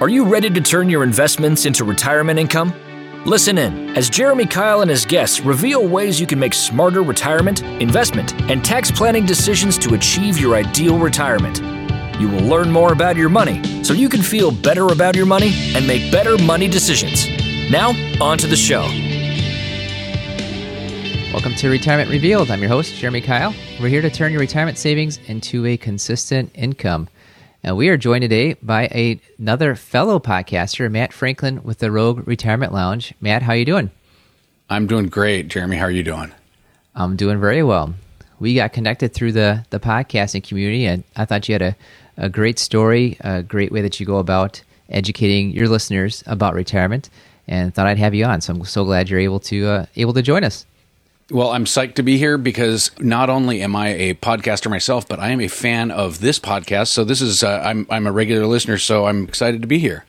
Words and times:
Are 0.00 0.08
you 0.08 0.24
ready 0.24 0.48
to 0.48 0.60
turn 0.60 0.88
your 0.88 1.02
investments 1.02 1.66
into 1.66 1.82
retirement 1.82 2.38
income? 2.38 2.72
Listen 3.26 3.58
in 3.58 3.96
as 3.96 4.08
Jeremy 4.08 4.44
Keil 4.44 4.82
and 4.82 4.88
his 4.88 5.04
guests 5.04 5.40
reveal 5.40 5.88
ways 5.88 6.20
you 6.20 6.26
can 6.26 6.38
make 6.38 6.54
smarter 6.54 7.02
retirement, 7.02 7.62
investment, 7.82 8.32
and 8.42 8.64
tax 8.64 8.92
planning 8.92 9.26
decisions 9.26 9.76
to 9.78 9.94
achieve 9.94 10.38
your 10.38 10.54
ideal 10.54 11.00
retirement. 11.00 11.58
You 12.20 12.28
will 12.28 12.44
learn 12.44 12.70
more 12.70 12.92
about 12.92 13.16
your 13.16 13.28
money 13.28 13.82
so 13.82 13.92
you 13.92 14.08
can 14.08 14.22
feel 14.22 14.52
better 14.52 14.86
about 14.86 15.16
your 15.16 15.26
money 15.26 15.50
and 15.74 15.84
make 15.84 16.12
better 16.12 16.38
money 16.38 16.68
decisions. 16.68 17.26
Now, 17.68 17.88
on 18.22 18.38
to 18.38 18.46
the 18.46 18.54
show. 18.54 18.82
Welcome 21.32 21.56
to 21.56 21.68
Retirement 21.68 22.08
Revealed. 22.08 22.52
I'm 22.52 22.60
your 22.60 22.70
host, 22.70 22.94
Jeremy 22.94 23.20
Keil. 23.20 23.52
We're 23.80 23.88
here 23.88 24.02
to 24.02 24.10
turn 24.10 24.30
your 24.30 24.40
retirement 24.40 24.78
savings 24.78 25.18
into 25.26 25.66
a 25.66 25.76
consistent 25.76 26.52
income. 26.54 27.08
And 27.62 27.76
we 27.76 27.88
are 27.88 27.96
joined 27.96 28.22
today 28.22 28.54
by 28.62 28.84
a, 28.86 29.20
another 29.38 29.74
fellow 29.74 30.20
podcaster, 30.20 30.90
Matt 30.90 31.12
Franklin 31.12 31.62
with 31.64 31.78
the 31.78 31.90
Rogue 31.90 32.26
Retirement 32.26 32.72
Lounge. 32.72 33.12
Matt, 33.20 33.42
how 33.42 33.52
you 33.52 33.64
doing? 33.64 33.90
I'm 34.70 34.86
doing 34.86 35.06
great, 35.06 35.48
Jeremy. 35.48 35.76
How 35.76 35.86
are 35.86 35.90
you 35.90 36.04
doing? 36.04 36.32
I'm 36.94 37.16
doing 37.16 37.40
very 37.40 37.62
well. 37.62 37.94
We 38.38 38.54
got 38.54 38.72
connected 38.72 39.12
through 39.12 39.32
the 39.32 39.64
the 39.70 39.80
podcasting 39.80 40.46
community, 40.46 40.86
and 40.86 41.02
I 41.16 41.24
thought 41.24 41.48
you 41.48 41.54
had 41.54 41.62
a, 41.62 41.76
a 42.16 42.28
great 42.28 42.60
story, 42.60 43.16
a 43.20 43.42
great 43.42 43.72
way 43.72 43.82
that 43.82 43.98
you 43.98 44.06
go 44.06 44.18
about 44.18 44.62
educating 44.88 45.50
your 45.50 45.68
listeners 45.68 46.22
about 46.26 46.54
retirement, 46.54 47.10
and 47.48 47.74
thought 47.74 47.86
I'd 47.86 47.98
have 47.98 48.14
you 48.14 48.24
on. 48.24 48.40
So 48.40 48.52
I'm 48.52 48.64
so 48.64 48.84
glad 48.84 49.10
you're 49.10 49.18
able 49.18 49.40
to 49.40 49.66
uh, 49.66 49.86
able 49.96 50.12
to 50.12 50.22
join 50.22 50.44
us. 50.44 50.64
Well, 51.30 51.50
I'm 51.50 51.66
psyched 51.66 51.94
to 51.96 52.02
be 52.02 52.16
here 52.16 52.38
because 52.38 52.90
not 52.98 53.28
only 53.28 53.60
am 53.60 53.76
I 53.76 53.88
a 53.88 54.14
podcaster 54.14 54.70
myself, 54.70 55.06
but 55.06 55.20
I 55.20 55.28
am 55.28 55.42
a 55.42 55.48
fan 55.48 55.90
of 55.90 56.20
this 56.20 56.38
podcast. 56.38 56.88
So 56.88 57.04
this 57.04 57.20
is 57.20 57.42
uh, 57.42 57.62
I'm 57.64 57.86
I'm 57.90 58.06
a 58.06 58.12
regular 58.12 58.46
listener, 58.46 58.78
so 58.78 59.04
I'm 59.04 59.24
excited 59.24 59.60
to 59.60 59.68
be 59.68 59.78
here. 59.78 60.06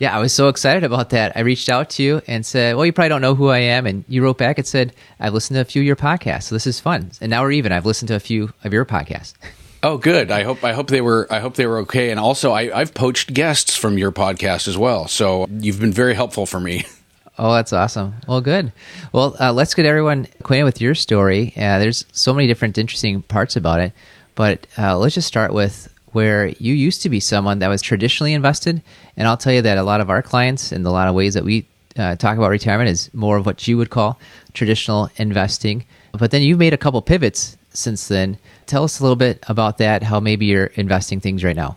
Yeah, 0.00 0.16
I 0.16 0.20
was 0.20 0.32
so 0.32 0.48
excited 0.48 0.82
about 0.82 1.10
that. 1.10 1.36
I 1.36 1.40
reached 1.40 1.68
out 1.68 1.90
to 1.90 2.02
you 2.02 2.22
and 2.26 2.44
said, 2.44 2.74
"Well, 2.74 2.84
you 2.84 2.92
probably 2.92 3.08
don't 3.08 3.22
know 3.22 3.36
who 3.36 3.48
I 3.48 3.58
am," 3.58 3.86
and 3.86 4.04
you 4.08 4.22
wrote 4.22 4.38
back 4.38 4.58
and 4.58 4.66
said, 4.66 4.92
"I've 5.20 5.32
listened 5.32 5.56
to 5.56 5.60
a 5.60 5.64
few 5.64 5.82
of 5.82 5.86
your 5.86 5.96
podcasts, 5.96 6.44
so 6.44 6.56
this 6.56 6.66
is 6.66 6.80
fun." 6.80 7.12
And 7.20 7.30
now 7.30 7.42
we're 7.42 7.52
even. 7.52 7.70
I've 7.70 7.86
listened 7.86 8.08
to 8.08 8.16
a 8.16 8.20
few 8.20 8.52
of 8.64 8.72
your 8.72 8.84
podcasts. 8.84 9.34
Oh, 9.80 9.96
good. 9.96 10.32
I 10.32 10.42
hope 10.42 10.64
I 10.64 10.72
hope 10.72 10.88
they 10.88 11.00
were 11.00 11.28
I 11.30 11.38
hope 11.38 11.54
they 11.54 11.68
were 11.68 11.78
okay. 11.78 12.10
And 12.10 12.18
also, 12.18 12.50
I, 12.50 12.76
I've 12.76 12.94
poached 12.94 13.32
guests 13.32 13.76
from 13.76 13.96
your 13.96 14.10
podcast 14.10 14.66
as 14.66 14.76
well, 14.76 15.06
so 15.06 15.46
you've 15.48 15.78
been 15.78 15.92
very 15.92 16.14
helpful 16.14 16.46
for 16.46 16.58
me. 16.58 16.84
Oh, 17.38 17.54
that's 17.54 17.72
awesome. 17.72 18.14
Well, 18.26 18.40
good. 18.40 18.72
Well, 19.12 19.36
uh, 19.38 19.52
let's 19.52 19.74
get 19.74 19.86
everyone 19.86 20.26
acquainted 20.40 20.64
with 20.64 20.80
your 20.80 20.96
story. 20.96 21.52
Uh, 21.56 21.78
there's 21.78 22.04
so 22.10 22.34
many 22.34 22.48
different 22.48 22.78
interesting 22.78 23.22
parts 23.22 23.54
about 23.54 23.80
it, 23.80 23.92
but 24.34 24.66
uh, 24.76 24.98
let's 24.98 25.14
just 25.14 25.28
start 25.28 25.52
with 25.52 25.92
where 26.12 26.48
you 26.48 26.74
used 26.74 27.02
to 27.02 27.08
be 27.08 27.20
someone 27.20 27.60
that 27.60 27.68
was 27.68 27.80
traditionally 27.80 28.32
invested. 28.32 28.82
And 29.16 29.28
I'll 29.28 29.36
tell 29.36 29.52
you 29.52 29.62
that 29.62 29.78
a 29.78 29.84
lot 29.84 30.00
of 30.00 30.10
our 30.10 30.22
clients, 30.22 30.72
and 30.72 30.84
a 30.84 30.90
lot 30.90 31.06
of 31.06 31.14
ways 31.14 31.34
that 31.34 31.44
we 31.44 31.66
uh, 31.96 32.16
talk 32.16 32.38
about 32.38 32.50
retirement, 32.50 32.90
is 32.90 33.08
more 33.14 33.36
of 33.36 33.46
what 33.46 33.68
you 33.68 33.76
would 33.76 33.90
call 33.90 34.18
traditional 34.52 35.08
investing. 35.16 35.84
But 36.12 36.32
then 36.32 36.42
you've 36.42 36.58
made 36.58 36.74
a 36.74 36.78
couple 36.78 37.00
pivots 37.02 37.56
since 37.72 38.08
then. 38.08 38.38
Tell 38.66 38.82
us 38.82 38.98
a 38.98 39.04
little 39.04 39.16
bit 39.16 39.44
about 39.48 39.78
that, 39.78 40.02
how 40.02 40.18
maybe 40.18 40.46
you're 40.46 40.66
investing 40.74 41.20
things 41.20 41.44
right 41.44 41.56
now. 41.56 41.76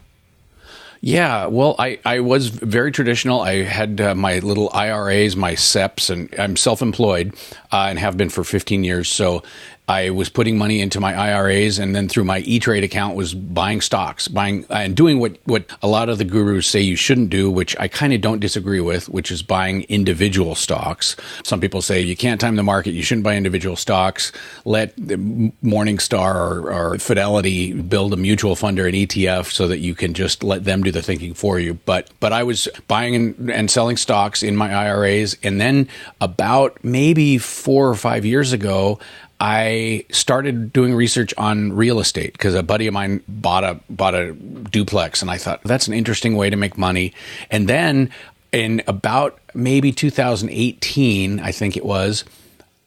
Yeah, 1.03 1.47
well, 1.47 1.75
I, 1.79 1.99
I 2.05 2.19
was 2.19 2.49
very 2.49 2.91
traditional. 2.91 3.41
I 3.41 3.63
had 3.63 3.99
uh, 3.99 4.13
my 4.13 4.37
little 4.37 4.69
IRAs, 4.71 5.35
my 5.35 5.55
SEPs, 5.55 6.11
and 6.11 6.33
I'm 6.37 6.55
self 6.55 6.83
employed 6.83 7.33
uh, 7.71 7.87
and 7.89 7.97
have 7.97 8.17
been 8.17 8.29
for 8.29 8.43
15 8.43 8.83
years. 8.83 9.09
So 9.09 9.41
I 9.91 10.09
was 10.09 10.29
putting 10.29 10.57
money 10.57 10.79
into 10.79 11.01
my 11.01 11.13
IRAs 11.13 11.77
and 11.77 11.93
then 11.93 12.07
through 12.07 12.23
my 12.23 12.39
E 12.39 12.59
Trade 12.59 12.85
account 12.85 13.17
was 13.17 13.33
buying 13.33 13.81
stocks, 13.81 14.29
buying 14.29 14.65
and 14.69 14.95
doing 14.95 15.19
what, 15.19 15.37
what 15.43 15.65
a 15.81 15.87
lot 15.87 16.07
of 16.07 16.17
the 16.17 16.23
gurus 16.23 16.65
say 16.65 16.79
you 16.79 16.95
shouldn't 16.95 17.29
do, 17.29 17.51
which 17.51 17.75
I 17.77 17.89
kind 17.89 18.13
of 18.13 18.21
don't 18.21 18.39
disagree 18.39 18.79
with, 18.79 19.09
which 19.09 19.31
is 19.31 19.43
buying 19.43 19.83
individual 19.89 20.55
stocks. 20.55 21.17
Some 21.43 21.59
people 21.59 21.81
say 21.81 21.99
you 21.99 22.15
can't 22.15 22.39
time 22.39 22.55
the 22.55 22.63
market, 22.63 22.91
you 22.91 23.03
shouldn't 23.03 23.25
buy 23.25 23.35
individual 23.35 23.75
stocks. 23.75 24.31
Let 24.63 24.95
Morningstar 24.95 26.35
or, 26.35 26.71
or 26.71 26.97
Fidelity 26.97 27.73
build 27.73 28.13
a 28.13 28.17
mutual 28.17 28.55
fund 28.55 28.79
or 28.79 28.87
an 28.87 28.93
ETF 28.93 29.51
so 29.51 29.67
that 29.67 29.79
you 29.79 29.93
can 29.93 30.13
just 30.13 30.41
let 30.41 30.63
them 30.63 30.83
do 30.83 30.91
the 30.91 31.01
thinking 31.01 31.33
for 31.33 31.59
you. 31.59 31.73
But 31.73 32.09
but 32.21 32.31
I 32.31 32.43
was 32.43 32.69
buying 32.87 33.13
and, 33.13 33.51
and 33.51 33.69
selling 33.69 33.97
stocks 33.97 34.41
in 34.41 34.55
my 34.55 34.73
IRAs, 34.73 35.35
and 35.43 35.59
then 35.59 35.89
about 36.21 36.81
maybe 36.81 37.37
four 37.37 37.89
or 37.89 37.95
five 37.95 38.23
years 38.23 38.53
ago, 38.53 38.99
I 39.41 40.05
started 40.11 40.71
doing 40.71 40.93
research 40.93 41.33
on 41.35 41.73
real 41.73 41.99
estate 41.99 42.33
because 42.33 42.53
a 42.53 42.61
buddy 42.61 42.85
of 42.85 42.93
mine 42.93 43.23
bought 43.27 43.63
a 43.63 43.79
bought 43.89 44.13
a 44.13 44.33
duplex, 44.33 45.23
and 45.23 45.31
I 45.31 45.39
thought 45.39 45.61
that's 45.63 45.87
an 45.87 45.95
interesting 45.95 46.35
way 46.35 46.51
to 46.51 46.55
make 46.55 46.77
money. 46.77 47.15
And 47.49 47.67
then 47.67 48.11
in 48.51 48.83
about 48.85 49.39
maybe 49.55 49.91
2018, 49.91 51.39
I 51.39 51.51
think 51.51 51.75
it 51.75 51.83
was. 51.83 52.23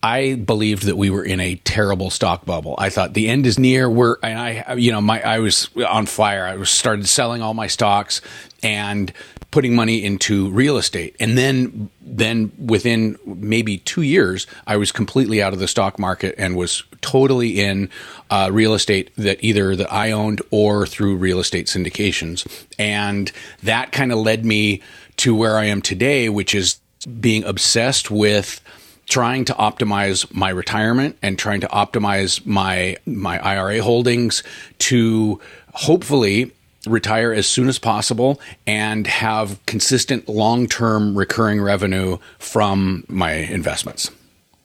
I 0.01 0.35
believed 0.35 0.85
that 0.85 0.97
we 0.97 1.11
were 1.11 1.25
in 1.25 1.41
a 1.41 1.57
terrible 1.57 2.11
stock 2.11 2.45
bubble. 2.45 2.77
I 2.79 2.89
thought 2.89 3.15
the 3.15 3.29
end 3.29 3.47
is 3.47 3.59
near. 3.59 3.91
We're 3.91 4.17
and 4.23 4.39
I, 4.39 4.75
you 4.75 4.93
know, 4.93 5.01
my 5.01 5.21
I 5.23 5.41
was 5.41 5.71
on 5.89 6.07
fire. 6.07 6.47
I 6.47 6.55
was 6.55 6.71
started 6.71 7.09
selling 7.09 7.43
all 7.43 7.55
my 7.55 7.67
stocks 7.67 8.21
and 8.63 9.13
putting 9.55 9.77
money 9.77 10.03
into 10.05 10.51
real 10.51 10.77
estate. 10.77 11.15
And 11.21 11.39
then, 11.39 11.89
then 12.01 12.51
within 12.59 13.17
maybe 13.25 13.79
two 13.79 14.03
years, 14.03 14.49
I 14.67 14.77
was 14.77 14.91
completely 14.91 15.41
out 15.41 15.53
of 15.53 15.61
the 15.61 15.69
stock 15.69 15.97
market 15.97 16.35
and 16.37 16.57
was 16.57 16.83
totally 17.03 17.61
in 17.61 17.89
uh, 18.31 18.51
real 18.53 18.75
estate 18.75 19.13
that 19.17 19.39
either 19.45 19.77
that 19.77 19.93
I 19.93 20.11
owned 20.11 20.43
or 20.51 20.89
through 20.89 21.19
real 21.19 21.39
estate 21.39 21.69
syndications. 21.69 22.45
And 22.81 23.31
that 23.63 23.93
kind 23.93 24.11
of 24.11 24.19
led 24.19 24.45
me 24.45 24.83
to 25.19 25.37
where 25.37 25.57
I 25.57 25.67
am 25.67 25.81
today, 25.81 26.29
which 26.29 26.53
is 26.53 26.81
being 27.21 27.45
obsessed 27.45 28.11
with 28.11 28.61
trying 29.07 29.45
to 29.45 29.55
optimize 29.55 30.35
my 30.35 30.49
retirement 30.49 31.17
and 31.23 31.39
trying 31.39 31.61
to 31.61 31.69
optimize 31.69 32.45
my 32.45 32.97
my 33.07 33.39
IRA 33.39 33.81
holdings 33.81 34.43
to 34.79 35.41
hopefully 35.75 36.51
retire 36.87 37.33
as 37.33 37.47
soon 37.47 37.69
as 37.69 37.79
possible 37.79 38.41
and 38.67 39.07
have 39.07 39.65
consistent 39.67 40.29
long-term 40.29 41.17
recurring 41.17 41.61
revenue 41.61 42.19
from 42.39 43.05
my 43.09 43.33
investments. 43.33 44.11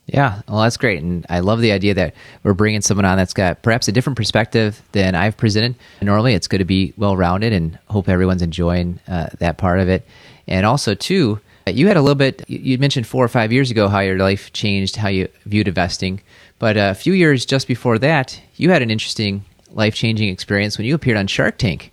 Yeah, 0.08 0.42
well, 0.48 0.62
that's 0.62 0.78
great. 0.78 1.04
And 1.04 1.26
I 1.30 1.40
love 1.40 1.62
the 1.62 1.72
idea 1.72 1.94
that 1.94 2.16
we're 2.44 2.56
bringing 2.56 2.82
someone 2.82 3.06
on 3.06 3.18
that's 3.18 3.34
got 3.34 3.62
perhaps 3.62 3.88
a 3.88 3.92
different 3.92 4.18
perspective 4.18 4.82
than 4.92 5.14
I've 5.14 5.38
presented. 5.38 5.76
Normally, 6.02 6.34
it's 6.34 6.48
good 6.48 6.58
to 6.58 6.66
be 6.66 6.94
well 6.98 7.16
rounded 7.16 7.54
and 7.54 7.78
hope 7.90 8.10
everyone's 8.10 8.42
enjoying 8.42 9.00
uh, 9.08 9.28
that 9.38 9.58
part 9.60 9.80
of 9.80 9.88
it. 9.88 10.08
And 10.48 10.66
also, 10.66 10.96
too, 10.96 11.40
you 11.68 11.88
had 11.88 11.98
a 11.98 12.02
little 12.02 12.16
bit, 12.16 12.44
you 12.50 12.80
mentioned 12.80 13.06
four 13.06 13.24
or 13.24 13.28
five 13.28 13.52
years 13.52 13.70
ago 13.70 13.88
how 13.88 14.00
your 14.00 14.18
life 14.18 14.52
changed, 14.52 14.96
how 14.96 15.10
you 15.10 15.28
viewed 15.46 15.68
investing. 15.68 16.22
But 16.58 16.76
a 16.76 16.96
few 16.96 17.14
years 17.14 17.46
just 17.46 17.68
before 17.68 18.00
that, 18.00 18.42
you 18.56 18.72
had 18.72 18.82
an 18.82 18.90
interesting 18.90 19.46
life 19.72 19.94
changing 19.94 20.30
experience 20.30 20.80
when 20.80 20.88
you 20.88 20.96
appeared 20.96 21.18
on 21.18 21.28
Shark 21.28 21.60
Tank. 21.60 21.92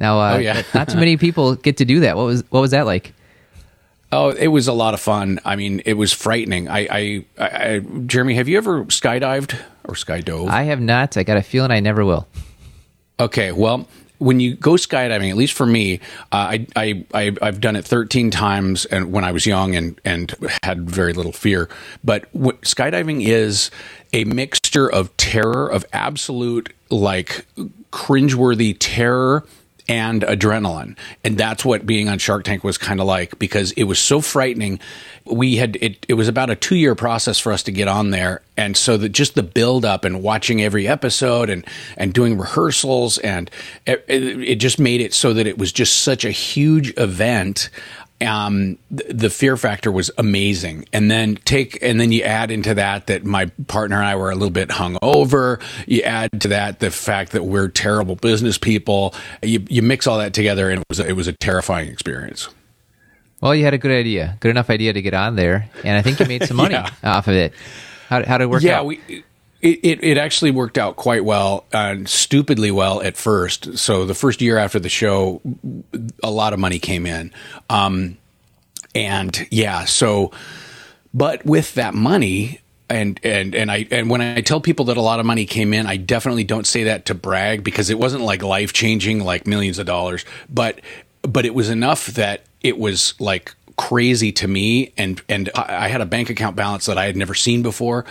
Now, 0.00 0.18
uh, 0.18 0.34
oh, 0.34 0.38
yeah. 0.38 0.62
not 0.74 0.88
too 0.88 0.98
many 0.98 1.16
people 1.16 1.54
get 1.54 1.76
to 1.76 1.84
do 1.84 2.00
that. 2.00 2.16
What 2.16 2.24
was 2.24 2.42
what 2.50 2.60
was 2.60 2.72
that 2.72 2.86
like? 2.86 3.12
Oh, 4.12 4.30
it 4.30 4.48
was 4.48 4.66
a 4.66 4.72
lot 4.72 4.94
of 4.94 4.98
fun. 4.98 5.38
I 5.44 5.54
mean, 5.54 5.82
it 5.84 5.92
was 5.92 6.12
frightening. 6.12 6.68
I, 6.68 6.88
I, 6.90 7.24
I, 7.38 7.78
Jeremy, 8.06 8.34
have 8.34 8.48
you 8.48 8.56
ever 8.58 8.84
skydived 8.86 9.56
or 9.84 9.94
skydove? 9.94 10.48
I 10.48 10.64
have 10.64 10.80
not. 10.80 11.16
I 11.16 11.22
got 11.22 11.36
a 11.36 11.42
feeling 11.42 11.70
I 11.70 11.78
never 11.78 12.04
will. 12.04 12.26
Okay, 13.20 13.52
well, 13.52 13.86
when 14.18 14.40
you 14.40 14.56
go 14.56 14.72
skydiving, 14.72 15.30
at 15.30 15.36
least 15.36 15.52
for 15.52 15.64
me, 15.64 16.00
uh, 16.32 16.56
I, 16.58 16.66
I, 16.74 17.04
I, 17.14 17.46
have 17.46 17.60
done 17.60 17.76
it 17.76 17.84
13 17.84 18.32
times, 18.32 18.84
and 18.86 19.12
when 19.12 19.22
I 19.22 19.30
was 19.30 19.46
young 19.46 19.76
and 19.76 20.00
and 20.04 20.34
had 20.64 20.90
very 20.90 21.12
little 21.12 21.32
fear. 21.32 21.68
But 22.02 22.26
what, 22.32 22.62
skydiving 22.62 23.24
is 23.24 23.70
a 24.12 24.24
mixture 24.24 24.90
of 24.90 25.16
terror, 25.18 25.68
of 25.68 25.86
absolute 25.92 26.72
like 26.90 27.46
cringeworthy 27.92 28.76
terror 28.78 29.44
and 29.88 30.22
adrenaline. 30.22 30.96
And 31.24 31.38
that's 31.38 31.64
what 31.64 31.86
being 31.86 32.08
on 32.08 32.18
Shark 32.18 32.44
Tank 32.44 32.64
was 32.64 32.78
kind 32.78 33.00
of 33.00 33.06
like 33.06 33.38
because 33.38 33.72
it 33.72 33.84
was 33.84 33.98
so 33.98 34.20
frightening. 34.20 34.80
We 35.24 35.56
had 35.56 35.76
it 35.80 36.04
it 36.08 36.14
was 36.14 36.28
about 36.28 36.50
a 36.50 36.56
2-year 36.56 36.94
process 36.94 37.38
for 37.38 37.52
us 37.52 37.62
to 37.64 37.72
get 37.72 37.88
on 37.88 38.10
there 38.10 38.42
and 38.60 38.76
so 38.76 38.98
that 38.98 39.08
just 39.08 39.34
the 39.34 39.42
build 39.42 39.84
up 39.86 40.04
and 40.04 40.22
watching 40.22 40.60
every 40.60 40.86
episode 40.86 41.48
and 41.48 41.64
and 41.96 42.12
doing 42.12 42.36
rehearsals 42.36 43.18
and 43.18 43.50
it, 43.86 44.04
it 44.08 44.56
just 44.56 44.78
made 44.78 45.00
it 45.00 45.14
so 45.14 45.32
that 45.32 45.46
it 45.46 45.56
was 45.56 45.72
just 45.72 46.02
such 46.02 46.24
a 46.24 46.30
huge 46.30 46.92
event 46.98 47.70
um, 48.22 48.78
the 48.90 49.30
fear 49.30 49.56
factor 49.56 49.90
was 49.90 50.10
amazing. 50.18 50.84
And 50.92 51.10
then 51.10 51.36
take, 51.44 51.78
and 51.82 52.00
then 52.00 52.12
you 52.12 52.22
add 52.22 52.50
into 52.50 52.74
that 52.74 53.06
that 53.06 53.24
my 53.24 53.46
partner 53.66 53.96
and 53.96 54.06
I 54.06 54.16
were 54.16 54.30
a 54.30 54.34
little 54.34 54.50
bit 54.50 54.68
hungover. 54.68 55.62
You 55.86 56.02
add 56.02 56.40
to 56.42 56.48
that 56.48 56.80
the 56.80 56.90
fact 56.90 57.32
that 57.32 57.44
we're 57.44 57.68
terrible 57.68 58.16
business 58.16 58.58
people. 58.58 59.14
You, 59.42 59.64
you 59.68 59.82
mix 59.82 60.06
all 60.06 60.18
that 60.18 60.34
together, 60.34 60.70
and 60.70 60.80
it 60.80 60.86
was 60.88 61.00
it 61.00 61.14
was 61.14 61.28
a 61.28 61.32
terrifying 61.32 61.88
experience. 61.88 62.48
Well, 63.40 63.54
you 63.54 63.64
had 63.64 63.72
a 63.72 63.78
good 63.78 63.92
idea, 63.92 64.36
good 64.40 64.50
enough 64.50 64.68
idea 64.68 64.92
to 64.92 65.00
get 65.00 65.14
on 65.14 65.36
there, 65.36 65.70
and 65.82 65.96
I 65.96 66.02
think 66.02 66.20
you 66.20 66.26
made 66.26 66.44
some 66.44 66.56
money 66.58 66.74
yeah. 66.74 66.90
off 67.02 67.26
of 67.26 67.34
it. 67.34 67.54
How, 68.08 68.24
how 68.24 68.38
did 68.38 68.44
it 68.44 68.46
work 68.48 68.62
yeah, 68.62 68.80
out? 68.80 68.86
we 68.86 69.24
It, 69.60 69.80
it, 69.82 70.04
it 70.04 70.18
actually 70.18 70.50
worked 70.50 70.78
out 70.78 70.96
quite 70.96 71.24
well 71.24 71.64
and 71.72 72.08
stupidly 72.08 72.70
well 72.70 73.02
at 73.02 73.16
first. 73.16 73.78
So 73.78 74.06
the 74.06 74.14
first 74.14 74.40
year 74.40 74.56
after 74.56 74.78
the 74.78 74.88
show, 74.88 75.42
a 76.22 76.30
lot 76.30 76.52
of 76.52 76.58
money 76.58 76.78
came 76.78 77.04
in. 77.04 77.32
Um, 77.68 78.16
and 78.94 79.46
yeah, 79.50 79.84
so, 79.84 80.32
but 81.12 81.44
with 81.44 81.74
that 81.74 81.94
money, 81.94 82.60
and 82.88 83.20
and 83.22 83.54
and 83.54 83.70
I 83.70 83.86
and 83.92 84.10
when 84.10 84.20
I 84.20 84.40
tell 84.40 84.60
people 84.60 84.86
that 84.86 84.96
a 84.96 85.00
lot 85.00 85.20
of 85.20 85.26
money 85.26 85.46
came 85.46 85.72
in, 85.72 85.86
I 85.86 85.96
definitely 85.96 86.44
don't 86.44 86.66
say 86.66 86.84
that 86.84 87.06
to 87.06 87.14
brag 87.14 87.62
because 87.62 87.88
it 87.88 87.98
wasn't 87.98 88.24
like 88.24 88.42
life 88.42 88.72
changing, 88.72 89.20
like 89.20 89.46
millions 89.46 89.78
of 89.78 89.86
dollars, 89.86 90.24
but 90.48 90.80
but 91.22 91.46
it 91.46 91.54
was 91.54 91.70
enough 91.70 92.06
that 92.06 92.42
it 92.62 92.78
was 92.78 93.14
like 93.20 93.54
crazy 93.76 94.32
to 94.32 94.48
me, 94.48 94.92
and 94.96 95.22
and 95.28 95.50
I 95.54 95.88
had 95.88 96.00
a 96.00 96.06
bank 96.06 96.30
account 96.30 96.56
balance 96.56 96.86
that 96.86 96.98
I 96.98 97.06
had 97.06 97.16
never 97.16 97.34
seen 97.34 97.62
before. 97.62 98.04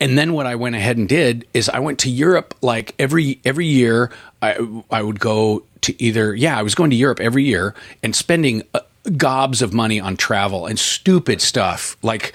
And 0.00 0.16
then 0.16 0.32
what 0.32 0.46
I 0.46 0.54
went 0.54 0.76
ahead 0.76 0.96
and 0.96 1.08
did 1.08 1.46
is 1.54 1.68
I 1.68 1.80
went 1.80 1.98
to 2.00 2.10
Europe 2.10 2.54
like 2.62 2.94
every 2.98 3.40
every 3.44 3.66
year. 3.66 4.10
I 4.40 4.82
I 4.90 5.02
would 5.02 5.20
go 5.20 5.64
to 5.82 6.02
either 6.02 6.34
yeah 6.34 6.58
I 6.58 6.62
was 6.62 6.74
going 6.74 6.90
to 6.90 6.96
Europe 6.96 7.20
every 7.20 7.44
year 7.44 7.74
and 8.02 8.14
spending. 8.14 8.62
Uh, 8.74 8.80
gobs 9.16 9.62
of 9.62 9.72
money 9.72 9.98
on 9.98 10.18
travel 10.18 10.66
and 10.66 10.78
stupid 10.78 11.40
stuff 11.40 11.96
like 12.02 12.34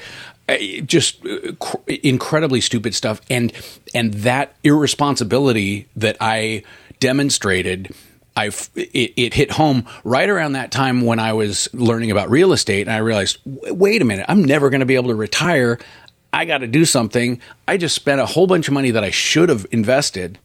uh, 0.49 0.57
just 0.85 1.23
uh, 1.25 1.53
incredibly 1.87 2.59
stupid 2.59 2.95
stuff 2.95 3.21
and 3.29 3.53
and 3.93 4.13
that 4.13 4.55
irresponsibility 4.63 5.87
that 5.95 6.17
I 6.19 6.63
demonstrated 6.99 7.93
I 8.35 8.47
it, 8.75 9.13
it, 9.15 9.33
hit 9.35 9.51
home 9.51 9.85
right 10.03 10.27
around 10.27 10.53
that 10.53 10.71
time 10.71 11.01
when 11.01 11.19
I 11.19 11.33
was 11.33 11.69
learning 11.73 12.11
about 12.11 12.29
real 12.29 12.51
estate 12.51 12.87
and 12.87 12.91
I 12.91 12.97
realized 12.97 13.37
wait 13.45 14.01
a 14.01 14.05
minute 14.05 14.25
I'm 14.27 14.43
never 14.43 14.69
going 14.69 14.79
to 14.79 14.85
be 14.85 14.95
able 14.95 15.09
to 15.09 15.15
retire 15.15 15.79
I 16.33 16.45
got 16.45 16.57
to 16.59 16.67
do 16.67 16.83
something 16.83 17.39
I 17.67 17.77
just 17.77 17.95
spent 17.95 18.19
a 18.19 18.25
whole 18.25 18.47
bunch 18.47 18.67
of 18.67 18.73
money 18.73 18.91
that 18.91 19.03
I 19.03 19.11
should 19.11 19.49
have 19.49 19.65
invested 19.71 20.39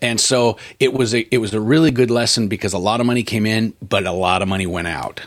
and 0.00 0.20
so 0.20 0.56
it 0.80 0.92
was 0.92 1.14
a 1.14 1.20
it 1.34 1.38
was 1.38 1.52
a 1.52 1.60
really 1.60 1.90
good 1.90 2.10
lesson 2.10 2.48
because 2.48 2.72
a 2.72 2.78
lot 2.78 3.00
of 3.00 3.06
money 3.06 3.22
came 3.22 3.44
in 3.44 3.74
but 3.82 4.06
a 4.06 4.12
lot 4.12 4.40
of 4.42 4.48
money 4.48 4.66
went 4.66 4.88
out 4.88 5.20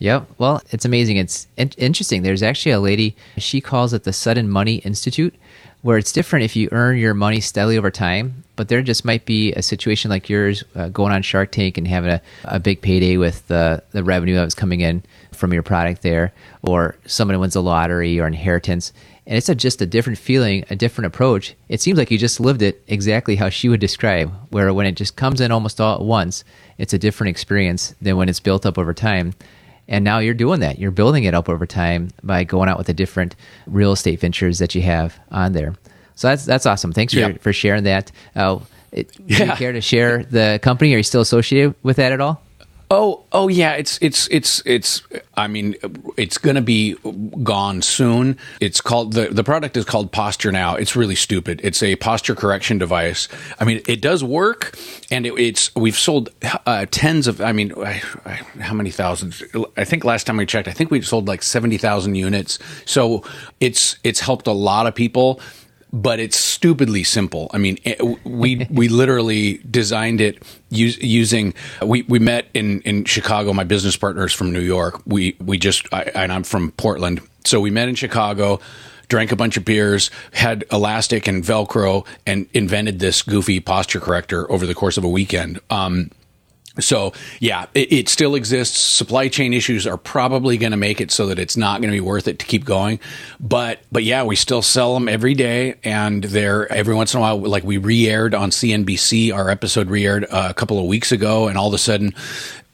Yep. 0.00 0.30
Well, 0.38 0.62
it's 0.70 0.86
amazing. 0.86 1.18
It's 1.18 1.46
in- 1.58 1.72
interesting. 1.76 2.22
There's 2.22 2.42
actually 2.42 2.72
a 2.72 2.80
lady, 2.80 3.14
she 3.36 3.60
calls 3.60 3.92
it 3.92 4.04
the 4.04 4.14
Sudden 4.14 4.48
Money 4.48 4.76
Institute, 4.76 5.34
where 5.82 5.98
it's 5.98 6.10
different 6.10 6.46
if 6.46 6.56
you 6.56 6.70
earn 6.72 6.96
your 6.96 7.12
money 7.12 7.38
steadily 7.40 7.76
over 7.76 7.90
time. 7.90 8.42
But 8.60 8.68
there 8.68 8.82
just 8.82 9.06
might 9.06 9.24
be 9.24 9.54
a 9.54 9.62
situation 9.62 10.10
like 10.10 10.28
yours 10.28 10.64
uh, 10.74 10.88
going 10.88 11.12
on 11.12 11.22
Shark 11.22 11.50
Tank 11.50 11.78
and 11.78 11.88
having 11.88 12.10
a, 12.10 12.20
a 12.44 12.60
big 12.60 12.82
payday 12.82 13.16
with 13.16 13.48
the, 13.48 13.82
the 13.92 14.04
revenue 14.04 14.34
that 14.34 14.44
was 14.44 14.54
coming 14.54 14.80
in 14.82 15.02
from 15.32 15.54
your 15.54 15.62
product 15.62 16.02
there, 16.02 16.34
or 16.60 16.94
somebody 17.06 17.38
wins 17.38 17.56
a 17.56 17.62
lottery 17.62 18.20
or 18.20 18.26
inheritance. 18.26 18.92
And 19.26 19.38
it's 19.38 19.48
a, 19.48 19.54
just 19.54 19.80
a 19.80 19.86
different 19.86 20.18
feeling, 20.18 20.66
a 20.68 20.76
different 20.76 21.06
approach. 21.06 21.54
It 21.70 21.80
seems 21.80 21.96
like 21.96 22.10
you 22.10 22.18
just 22.18 22.38
lived 22.38 22.60
it 22.60 22.84
exactly 22.86 23.36
how 23.36 23.48
she 23.48 23.70
would 23.70 23.80
describe, 23.80 24.30
where 24.50 24.74
when 24.74 24.84
it 24.84 24.92
just 24.92 25.16
comes 25.16 25.40
in 25.40 25.52
almost 25.52 25.80
all 25.80 25.94
at 25.94 26.02
once, 26.02 26.44
it's 26.76 26.92
a 26.92 26.98
different 26.98 27.30
experience 27.30 27.94
than 28.02 28.18
when 28.18 28.28
it's 28.28 28.40
built 28.40 28.66
up 28.66 28.76
over 28.76 28.92
time. 28.92 29.32
And 29.88 30.04
now 30.04 30.18
you're 30.18 30.34
doing 30.34 30.60
that. 30.60 30.78
You're 30.78 30.90
building 30.90 31.24
it 31.24 31.32
up 31.32 31.48
over 31.48 31.64
time 31.64 32.10
by 32.22 32.44
going 32.44 32.68
out 32.68 32.76
with 32.76 32.88
the 32.88 32.92
different 32.92 33.36
real 33.66 33.92
estate 33.92 34.20
ventures 34.20 34.58
that 34.58 34.74
you 34.74 34.82
have 34.82 35.18
on 35.30 35.54
there. 35.54 35.76
So 36.20 36.28
that's 36.28 36.44
that's 36.44 36.66
awesome. 36.66 36.92
Thanks 36.92 37.14
for, 37.14 37.32
for 37.40 37.50
sharing 37.50 37.84
that. 37.84 38.12
Uh, 38.36 38.58
it, 38.92 39.10
yeah. 39.24 39.38
Do 39.38 39.44
you 39.46 39.52
care 39.52 39.72
to 39.72 39.80
share 39.80 40.22
the 40.24 40.60
company? 40.62 40.92
Are 40.92 40.98
you 40.98 41.02
still 41.02 41.22
associated 41.22 41.74
with 41.82 41.96
that 41.96 42.12
at 42.12 42.20
all? 42.20 42.42
Oh, 42.90 43.24
oh 43.32 43.48
yeah, 43.48 43.72
it's 43.72 43.98
it's 44.02 44.28
it's 44.28 44.62
it's. 44.66 45.02
I 45.34 45.46
mean, 45.46 45.76
it's 46.18 46.36
going 46.36 46.56
to 46.56 46.62
be 46.62 46.96
gone 47.42 47.80
soon. 47.80 48.36
It's 48.60 48.82
called 48.82 49.14
the 49.14 49.28
the 49.28 49.42
product 49.42 49.78
is 49.78 49.86
called 49.86 50.12
Posture 50.12 50.52
Now. 50.52 50.74
It's 50.74 50.94
really 50.94 51.14
stupid. 51.14 51.62
It's 51.64 51.82
a 51.82 51.96
posture 51.96 52.34
correction 52.34 52.76
device. 52.76 53.26
I 53.58 53.64
mean, 53.64 53.80
it 53.88 54.02
does 54.02 54.22
work, 54.22 54.76
and 55.10 55.24
it, 55.24 55.32
it's 55.38 55.74
we've 55.74 55.96
sold 55.96 56.28
uh, 56.66 56.84
tens 56.90 57.28
of. 57.28 57.40
I 57.40 57.52
mean, 57.52 57.72
I, 57.78 58.02
I, 58.26 58.34
how 58.60 58.74
many 58.74 58.90
thousands? 58.90 59.42
I 59.78 59.84
think 59.84 60.04
last 60.04 60.26
time 60.26 60.36
we 60.36 60.44
checked, 60.44 60.68
I 60.68 60.72
think 60.72 60.90
we 60.90 61.00
sold 61.00 61.28
like 61.28 61.42
seventy 61.42 61.78
thousand 61.78 62.16
units. 62.16 62.58
So 62.84 63.24
it's 63.58 63.96
it's 64.04 64.20
helped 64.20 64.46
a 64.48 64.52
lot 64.52 64.86
of 64.86 64.94
people 64.94 65.40
but 65.92 66.20
it's 66.20 66.36
stupidly 66.36 67.04
simple. 67.04 67.50
I 67.52 67.58
mean, 67.58 67.78
it, 67.84 68.00
we 68.24 68.66
we 68.70 68.88
literally 68.88 69.58
designed 69.70 70.20
it 70.20 70.42
use, 70.70 70.98
using. 70.98 71.54
We, 71.82 72.02
we 72.02 72.18
met 72.18 72.46
in 72.54 72.80
in 72.82 73.04
Chicago. 73.04 73.52
My 73.52 73.64
business 73.64 73.96
partners 73.96 74.32
from 74.32 74.52
New 74.52 74.60
York. 74.60 75.00
We 75.06 75.36
we 75.40 75.58
just 75.58 75.86
I, 75.92 76.02
and 76.14 76.32
I'm 76.32 76.44
from 76.44 76.72
Portland, 76.72 77.20
so 77.44 77.60
we 77.60 77.70
met 77.70 77.88
in 77.88 77.94
Chicago. 77.94 78.60
Drank 79.08 79.32
a 79.32 79.36
bunch 79.36 79.56
of 79.56 79.64
beers, 79.64 80.08
had 80.32 80.64
elastic 80.70 81.26
and 81.26 81.42
Velcro, 81.42 82.06
and 82.26 82.46
invented 82.54 83.00
this 83.00 83.22
goofy 83.22 83.58
posture 83.58 83.98
corrector 83.98 84.50
over 84.52 84.66
the 84.66 84.74
course 84.74 84.96
of 84.96 85.02
a 85.02 85.08
weekend. 85.08 85.58
Um, 85.68 86.12
so 86.82 87.12
yeah, 87.38 87.66
it, 87.74 87.92
it, 87.92 88.08
still 88.08 88.34
exists. 88.34 88.78
Supply 88.78 89.28
chain 89.28 89.52
issues 89.52 89.86
are 89.86 89.96
probably 89.96 90.56
going 90.56 90.72
to 90.72 90.76
make 90.76 91.00
it 91.00 91.10
so 91.10 91.26
that 91.26 91.38
it's 91.38 91.56
not 91.56 91.80
going 91.80 91.90
to 91.90 91.96
be 91.96 92.00
worth 92.00 92.28
it 92.28 92.38
to 92.40 92.46
keep 92.46 92.64
going. 92.64 93.00
But 93.38 93.80
but 93.92 94.04
yeah, 94.04 94.24
we 94.24 94.36
still 94.36 94.62
sell 94.62 94.94
them 94.94 95.08
every 95.08 95.34
day, 95.34 95.76
and 95.84 96.24
they're 96.24 96.70
every 96.72 96.94
once 96.94 97.14
in 97.14 97.18
a 97.18 97.20
while. 97.20 97.38
Like 97.38 97.64
we 97.64 97.78
re-aired 97.78 98.34
on 98.34 98.50
CNBC, 98.50 99.34
our 99.34 99.50
episode 99.50 99.88
re-aired 99.88 100.24
uh, 100.30 100.48
a 100.50 100.54
couple 100.54 100.78
of 100.78 100.86
weeks 100.86 101.12
ago, 101.12 101.48
and 101.48 101.56
all 101.56 101.68
of 101.68 101.74
a 101.74 101.78
sudden. 101.78 102.14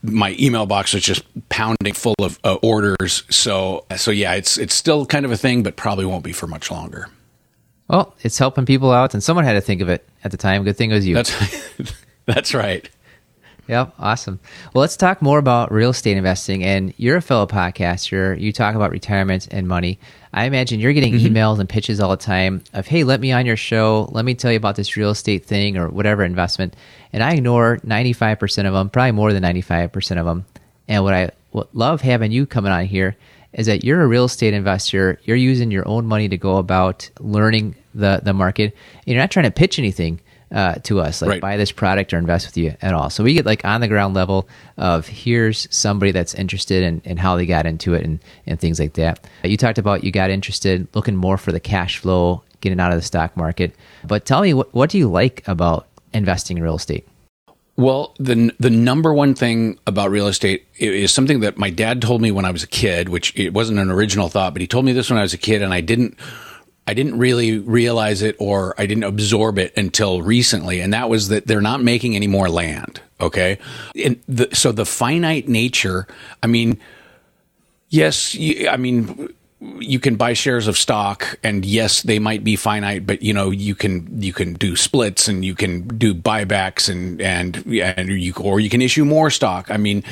My 0.03 0.37
email 0.38 0.67
box 0.67 0.94
was 0.94 1.02
just 1.02 1.25
pounding 1.49 1.94
full 1.94 2.14
of 2.20 2.38
uh, 2.44 2.59
orders. 2.62 3.25
So, 3.29 3.87
so 3.97 4.12
yeah, 4.12 4.35
it's 4.35 4.56
it's 4.56 4.75
still 4.75 5.05
kind 5.05 5.25
of 5.25 5.32
a 5.32 5.37
thing, 5.37 5.64
but 5.64 5.75
probably 5.75 6.05
won't 6.05 6.23
be 6.23 6.32
for 6.32 6.47
much 6.47 6.70
longer. 6.70 7.09
Well, 7.88 8.14
it's 8.23 8.38
helping 8.38 8.67
people 8.67 8.93
out, 8.93 9.14
and 9.14 9.23
someone 9.23 9.44
had 9.44 9.55
to 9.55 9.61
think 9.61 9.81
of 9.81 9.88
it 9.88 10.06
at 10.25 10.31
the 10.31 10.37
time. 10.37 10.64
Good 10.64 10.76
thing 10.76 10.91
it 10.91 10.94
was 10.94 11.06
you. 11.06 11.14
That's 11.14 11.32
that's 12.26 12.55
right. 12.55 12.88
Yep, 13.69 13.95
awesome. 13.99 14.39
Well, 14.73 14.81
let's 14.81 14.97
talk 14.97 15.21
more 15.21 15.39
about 15.39 15.73
real 15.73 15.91
estate 15.91 16.17
investing. 16.17 16.63
And 16.63 16.95
you're 16.97 17.17
a 17.17 17.23
fellow 17.23 17.47
podcaster. 17.47 18.39
You 18.41 18.53
talk 18.53 18.77
about 18.77 18.93
retirement 18.93 19.49
and 19.51 19.67
money. 19.67 19.99
I 20.33 20.45
imagine 20.45 20.79
you're 20.79 20.93
getting 20.93 21.15
mm-hmm. 21.15 21.35
emails 21.35 21.59
and 21.59 21.69
pitches 21.69 21.99
all 21.99 22.11
the 22.11 22.17
time 22.17 22.63
of, 22.73 22.87
"Hey, 22.87 23.03
let 23.03 23.21
me 23.21 23.33
on 23.33 23.47
your 23.47 23.57
show. 23.57 24.09
Let 24.13 24.25
me 24.25 24.35
tell 24.35 24.53
you 24.53 24.57
about 24.57 24.77
this 24.77 24.97
real 24.97 25.11
estate 25.11 25.45
thing 25.47 25.77
or 25.77 25.89
whatever 25.89 26.23
investment." 26.23 26.77
And 27.13 27.25
I 27.25 27.33
ignore 27.33 27.79
95% 27.79 28.67
of 28.67 28.75
them, 28.75 28.91
probably 28.91 29.13
more 29.13 29.33
than 29.33 29.43
95% 29.43 30.19
of 30.19 30.27
them. 30.27 30.45
And 30.87 31.03
what 31.03 31.15
I 31.15 31.31
what 31.51 31.75
love 31.75 32.03
having 32.03 32.31
you 32.31 32.47
coming 32.47 32.71
on 32.71 32.85
here 32.85 33.17
is 33.53 33.67
that 33.67 33.83
you're 33.83 34.03
a 34.03 34.07
real 34.07 34.27
estate 34.27 34.55
investor. 34.55 35.19
You're 35.25 35.37
using 35.37 35.71
your 35.71 35.89
own 35.89 36.07
money 36.07 36.29
to 36.29 36.37
go 36.37 36.59
about 36.59 37.11
learning 37.19 37.75
the 37.95 38.21
the 38.23 38.35
market. 38.35 38.77
And 39.07 39.15
you're 39.15 39.23
not 39.23 39.31
trying 39.31 39.47
to 39.47 39.51
pitch 39.51 39.79
anything 39.79 40.21
uh, 40.53 40.75
to 40.75 41.01
us, 41.01 41.23
like 41.23 41.29
right. 41.29 41.41
buy 41.41 41.57
this 41.57 41.73
product 41.73 42.13
or 42.15 42.19
invest 42.19 42.47
with 42.47 42.57
you 42.57 42.75
at 42.81 42.95
all. 42.95 43.11
So 43.11 43.25
we 43.25 43.35
get 43.35 43.47
like 43.47 43.65
on 43.65 43.81
the 43.81 43.89
ground 43.89 44.15
level 44.15 44.49
of 44.77 45.07
here's 45.07 45.67
somebody 45.75 46.13
that's 46.13 46.35
interested 46.35 46.83
in, 46.83 47.03
in 47.05 47.17
how 47.17 47.37
they 47.37 47.47
got 47.47 47.67
into 47.67 47.95
it 47.95 48.05
and, 48.05 48.21
and 48.47 48.61
things 48.61 48.79
like 48.79 48.95
that. 48.95 49.26
You 49.43 49.57
talked 49.57 49.79
about 49.79 50.05
you 50.05 50.12
got 50.12 50.31
interested 50.31 50.87
looking 50.95 51.17
more 51.17 51.37
for 51.37 51.53
the 51.53 51.61
cash 51.61 51.99
flow, 51.99 52.43
getting 52.61 52.81
out 52.81 52.93
of 52.93 52.99
the 52.99 53.03
stock 53.03 53.37
market. 53.37 53.75
But 54.05 54.25
tell 54.25 54.41
me, 54.41 54.55
what, 54.55 54.73
what 54.73 54.91
do 54.91 54.99
you 54.99 55.11
like 55.11 55.47
about 55.49 55.88
investing 56.12 56.57
in 56.57 56.62
real 56.62 56.76
estate? 56.76 57.07
Well, 57.79 58.15
the 58.19 58.53
the 58.59 58.71
number 58.71 59.12
one 59.12 59.35
thing 59.35 59.79
about 59.87 60.11
real 60.11 60.29
estate 60.29 60.67
is 60.79 61.12
something 61.12 61.41
that 61.41 61.59
my 61.59 61.69
dad 61.69 62.00
told 62.00 62.23
me 62.23 62.31
when 62.31 62.47
I 62.47 62.50
was 62.50 62.62
a 62.62 62.67
kid, 62.67 63.11
which 63.11 63.37
it 63.37 63.53
wasn't 63.53 63.79
an 63.79 63.91
original 63.91 64.31
thought, 64.31 64.55
but 64.55 64.62
he 64.62 64.67
told 64.67 64.87
me 64.87 64.93
this 64.93 65.11
when 65.11 65.19
I 65.19 65.23
was 65.23 65.35
a 65.35 65.38
kid, 65.38 65.61
and 65.61 65.75
I 65.75 65.83
didn't 65.83 66.17
I 66.87 66.95
didn't 66.95 67.19
really 67.19 67.59
realize 67.59 68.23
it 68.23 68.37
or 68.38 68.75
I 68.78 68.87
didn't 68.87 69.05
absorb 69.05 69.59
it 69.59 69.76
until 69.76 70.23
recently. 70.23 70.81
And 70.81 70.93
that 70.93 71.09
was 71.09 71.28
that 71.28 71.47
they're 71.47 71.61
not 71.61 71.83
making 71.83 72.14
any 72.14 72.28
more 72.28 72.49
land. 72.49 73.00
Okay. 73.21 73.59
And 74.02 74.21
the, 74.28 74.49
so 74.52 74.73
the 74.73 74.87
finite 74.87 75.49
nature, 75.49 76.07
I 76.43 76.47
mean, 76.47 76.78
yes, 77.88 78.35
you, 78.35 78.69
I 78.69 78.76
mean, 78.76 79.35
you 79.61 79.99
can 79.99 80.17
buy 80.17 80.35
shares 80.35 80.69
of 80.69 80.77
stock 80.77 81.39
and 81.43 81.65
yes 81.65 82.03
they 82.03 82.19
might 82.19 82.45
be 82.45 82.57
finite 82.57 83.07
but 83.07 83.23
you 83.23 83.33
know 83.33 83.51
you 83.51 83.75
can 83.75 84.23
you 84.23 84.33
can 84.33 84.53
do 84.53 84.77
splits 84.77 85.29
and 85.29 85.47
you 85.47 85.55
can 85.55 85.89
do 85.97 86.15
buybacks 86.15 86.91
and 86.91 87.23
and 87.23 87.65
and 87.67 88.11
you 88.11 88.35
or 88.39 88.61
you 88.61 88.69
can 88.69 88.83
issue 88.83 89.05
more 89.05 89.31
stock 89.31 89.71
i 89.71 89.79
mean 89.79 90.05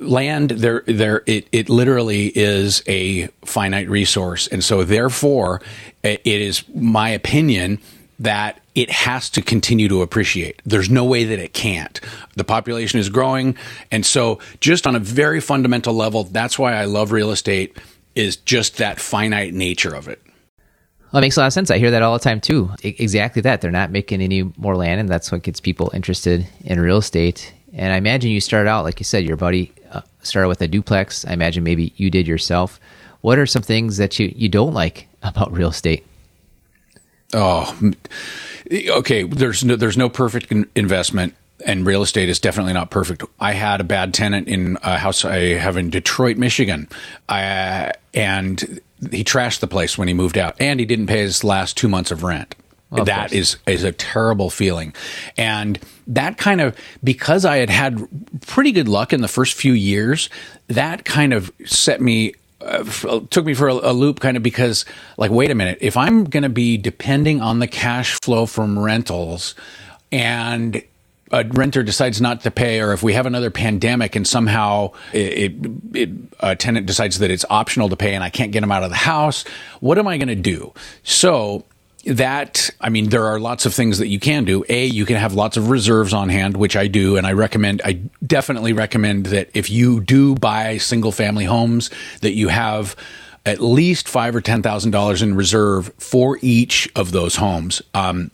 land 0.00 0.50
there 0.50 0.82
there 0.86 1.22
it 1.26 1.46
it 1.52 1.68
literally 1.68 2.32
is 2.34 2.82
a 2.88 3.28
finite 3.44 3.88
resource 3.88 4.48
and 4.48 4.64
so 4.64 4.82
therefore 4.82 5.62
it 6.02 6.20
is 6.24 6.64
my 6.74 7.08
opinion 7.08 7.78
that 8.18 8.60
it 8.74 8.90
has 8.90 9.30
to 9.30 9.42
continue 9.42 9.88
to 9.88 10.02
appreciate. 10.02 10.60
There's 10.64 10.90
no 10.90 11.04
way 11.04 11.22
that 11.24 11.38
it 11.38 11.52
can't. 11.52 12.00
The 12.34 12.42
population 12.42 12.98
is 12.98 13.08
growing. 13.08 13.56
And 13.92 14.04
so, 14.04 14.40
just 14.60 14.88
on 14.88 14.96
a 14.96 14.98
very 14.98 15.40
fundamental 15.40 15.94
level, 15.94 16.24
that's 16.24 16.58
why 16.58 16.74
I 16.74 16.86
love 16.86 17.12
real 17.12 17.30
estate 17.30 17.76
is 18.18 18.36
just 18.36 18.78
that 18.78 18.98
finite 18.98 19.54
nature 19.54 19.94
of 19.94 20.08
it. 20.08 20.20
Well, 21.12 21.20
it 21.20 21.22
makes 21.22 21.36
a 21.36 21.40
lot 21.40 21.46
of 21.46 21.52
sense. 21.52 21.70
I 21.70 21.78
hear 21.78 21.92
that 21.92 22.02
all 22.02 22.12
the 22.12 22.22
time 22.22 22.40
too. 22.40 22.70
I- 22.84 22.96
exactly 22.98 23.40
that. 23.42 23.60
They're 23.60 23.70
not 23.70 23.90
making 23.90 24.20
any 24.20 24.42
more 24.56 24.76
land, 24.76 25.00
and 25.00 25.08
that's 25.08 25.30
what 25.32 25.42
gets 25.42 25.60
people 25.60 25.90
interested 25.94 26.46
in 26.64 26.80
real 26.80 26.98
estate. 26.98 27.54
And 27.72 27.92
I 27.92 27.96
imagine 27.96 28.30
you 28.30 28.40
started 28.40 28.68
out, 28.68 28.84
like 28.84 28.98
you 28.98 29.04
said, 29.04 29.24
your 29.24 29.36
buddy 29.36 29.72
uh, 29.92 30.02
started 30.22 30.48
with 30.48 30.60
a 30.60 30.68
duplex. 30.68 31.24
I 31.24 31.32
imagine 31.32 31.62
maybe 31.62 31.92
you 31.96 32.10
did 32.10 32.26
yourself. 32.26 32.80
What 33.20 33.38
are 33.38 33.46
some 33.46 33.62
things 33.62 33.96
that 33.98 34.18
you, 34.18 34.32
you 34.34 34.48
don't 34.48 34.74
like 34.74 35.06
about 35.22 35.52
real 35.52 35.68
estate? 35.70 36.04
Oh, 37.34 37.78
okay. 38.72 39.22
There's 39.22 39.64
no, 39.64 39.76
there's 39.76 39.96
no 39.96 40.08
perfect 40.08 40.52
investment 40.74 41.34
and 41.66 41.86
real 41.86 42.02
estate 42.02 42.28
is 42.28 42.38
definitely 42.38 42.72
not 42.72 42.90
perfect. 42.90 43.24
I 43.40 43.52
had 43.52 43.80
a 43.80 43.84
bad 43.84 44.14
tenant 44.14 44.48
in 44.48 44.78
a 44.82 44.98
house 44.98 45.24
I 45.24 45.54
have 45.54 45.76
in 45.76 45.90
Detroit, 45.90 46.36
Michigan, 46.36 46.88
uh, 47.28 47.90
and 48.14 48.80
he 49.10 49.24
trashed 49.24 49.60
the 49.60 49.66
place 49.66 49.96
when 49.96 50.08
he 50.08 50.14
moved 50.14 50.38
out, 50.38 50.56
and 50.60 50.80
he 50.80 50.86
didn't 50.86 51.06
pay 51.06 51.20
his 51.20 51.44
last 51.44 51.76
two 51.76 51.88
months 51.88 52.10
of 52.10 52.22
rent. 52.22 52.54
Well, 52.90 53.04
that 53.04 53.34
is 53.34 53.58
is 53.66 53.84
a 53.84 53.92
terrible 53.92 54.48
feeling, 54.48 54.94
and 55.36 55.78
that 56.06 56.38
kind 56.38 56.62
of 56.62 56.74
because 57.04 57.44
I 57.44 57.58
had 57.58 57.68
had 57.68 58.08
pretty 58.46 58.72
good 58.72 58.88
luck 58.88 59.12
in 59.12 59.20
the 59.20 59.28
first 59.28 59.54
few 59.54 59.74
years, 59.74 60.30
that 60.68 61.04
kind 61.04 61.34
of 61.34 61.52
set 61.66 62.00
me 62.00 62.32
uh, 62.62 62.82
took 63.30 63.44
me 63.44 63.52
for 63.52 63.68
a, 63.68 63.74
a, 63.74 63.92
loop 63.92 64.20
kind 64.20 64.36
of 64.36 64.42
because 64.42 64.84
like 65.16 65.30
wait 65.30 65.48
a 65.48 65.54
minute 65.54 65.78
if 65.80 65.96
i'm 65.96 66.24
going 66.24 66.42
to 66.42 66.48
be 66.48 66.76
depending 66.76 67.40
on 67.40 67.60
the 67.60 67.68
cash 67.68 68.18
flow 68.20 68.46
from 68.46 68.76
rentals 68.76 69.54
and 70.10 70.82
a 71.30 71.44
renter 71.44 71.82
decides 71.82 72.20
not 72.20 72.42
to 72.42 72.50
pay, 72.50 72.80
or 72.80 72.92
if 72.92 73.02
we 73.02 73.12
have 73.12 73.26
another 73.26 73.50
pandemic 73.50 74.16
and 74.16 74.26
somehow 74.26 74.92
it, 75.12 75.52
it, 75.52 75.70
it, 75.94 76.10
a 76.40 76.56
tenant 76.56 76.86
decides 76.86 77.18
that 77.18 77.30
it's 77.30 77.44
optional 77.50 77.88
to 77.88 77.96
pay 77.96 78.14
and 78.14 78.24
I 78.24 78.30
can't 78.30 78.52
get 78.52 78.60
them 78.60 78.72
out 78.72 78.82
of 78.82 78.90
the 78.90 78.96
house, 78.96 79.44
what 79.80 79.98
am 79.98 80.06
I 80.06 80.16
going 80.18 80.28
to 80.28 80.34
do? 80.34 80.72
So 81.02 81.64
that 82.04 82.70
i 82.80 82.88
mean 82.88 83.08
there 83.10 83.26
are 83.26 83.40
lots 83.40 83.66
of 83.66 83.74
things 83.74 83.98
that 83.98 84.06
you 84.06 84.20
can 84.20 84.44
do 84.44 84.64
a 84.68 84.86
you 84.86 85.04
can 85.04 85.16
have 85.16 85.34
lots 85.34 85.56
of 85.56 85.68
reserves 85.68 86.14
on 86.14 86.28
hand 86.28 86.56
which 86.56 86.76
i 86.76 86.86
do 86.86 87.16
and 87.16 87.26
i 87.26 87.32
recommend 87.32 87.82
i 87.84 87.92
definitely 88.24 88.72
recommend 88.72 89.26
that 89.26 89.50
if 89.52 89.68
you 89.68 90.00
do 90.00 90.34
buy 90.36 90.78
single 90.78 91.12
family 91.12 91.44
homes 91.44 91.90
that 92.20 92.32
you 92.32 92.48
have 92.48 92.96
at 93.44 93.60
least 93.60 94.08
five 94.08 94.34
or 94.34 94.40
ten 94.40 94.62
thousand 94.62 94.92
dollars 94.92 95.22
in 95.22 95.34
reserve 95.34 95.92
for 95.98 96.38
each 96.40 96.88
of 96.94 97.10
those 97.10 97.36
homes 97.36 97.82
um, 97.94 98.30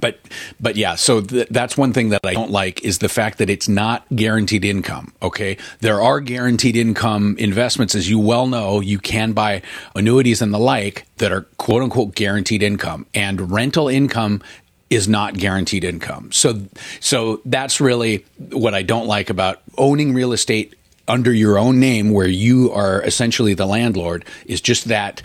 but 0.00 0.18
but 0.60 0.76
yeah 0.76 0.94
so 0.94 1.20
th- 1.20 1.48
that's 1.50 1.76
one 1.76 1.92
thing 1.92 2.08
that 2.10 2.20
i 2.24 2.32
don't 2.32 2.50
like 2.50 2.82
is 2.84 2.98
the 2.98 3.08
fact 3.08 3.38
that 3.38 3.50
it's 3.50 3.68
not 3.68 4.04
guaranteed 4.14 4.64
income 4.64 5.12
okay? 5.22 5.56
There 5.80 6.00
are 6.00 6.20
guaranteed 6.20 6.76
income 6.76 7.36
investments 7.38 7.94
as 7.94 8.10
you 8.10 8.18
well 8.18 8.46
know 8.46 8.80
you 8.80 8.98
can 8.98 9.32
buy 9.32 9.62
annuities 9.94 10.42
and 10.42 10.52
the 10.52 10.58
like 10.58 11.06
that 11.18 11.32
are 11.32 11.42
quote 11.56 11.82
unquote 11.82 12.14
guaranteed 12.14 12.62
income 12.62 13.06
and 13.14 13.50
rental 13.50 13.88
income 13.88 14.42
is 14.90 15.08
not 15.08 15.34
guaranteed 15.34 15.84
income. 15.84 16.30
So 16.32 16.62
so 17.00 17.40
that's 17.46 17.80
really 17.80 18.24
what 18.50 18.74
i 18.74 18.82
don't 18.82 19.06
like 19.06 19.30
about 19.30 19.62
owning 19.78 20.12
real 20.12 20.32
estate 20.32 20.74
under 21.08 21.32
your 21.32 21.58
own 21.58 21.80
name 21.80 22.10
where 22.10 22.28
you 22.28 22.70
are 22.72 23.02
essentially 23.02 23.54
the 23.54 23.66
landlord 23.66 24.24
is 24.46 24.60
just 24.60 24.86
that 24.86 25.22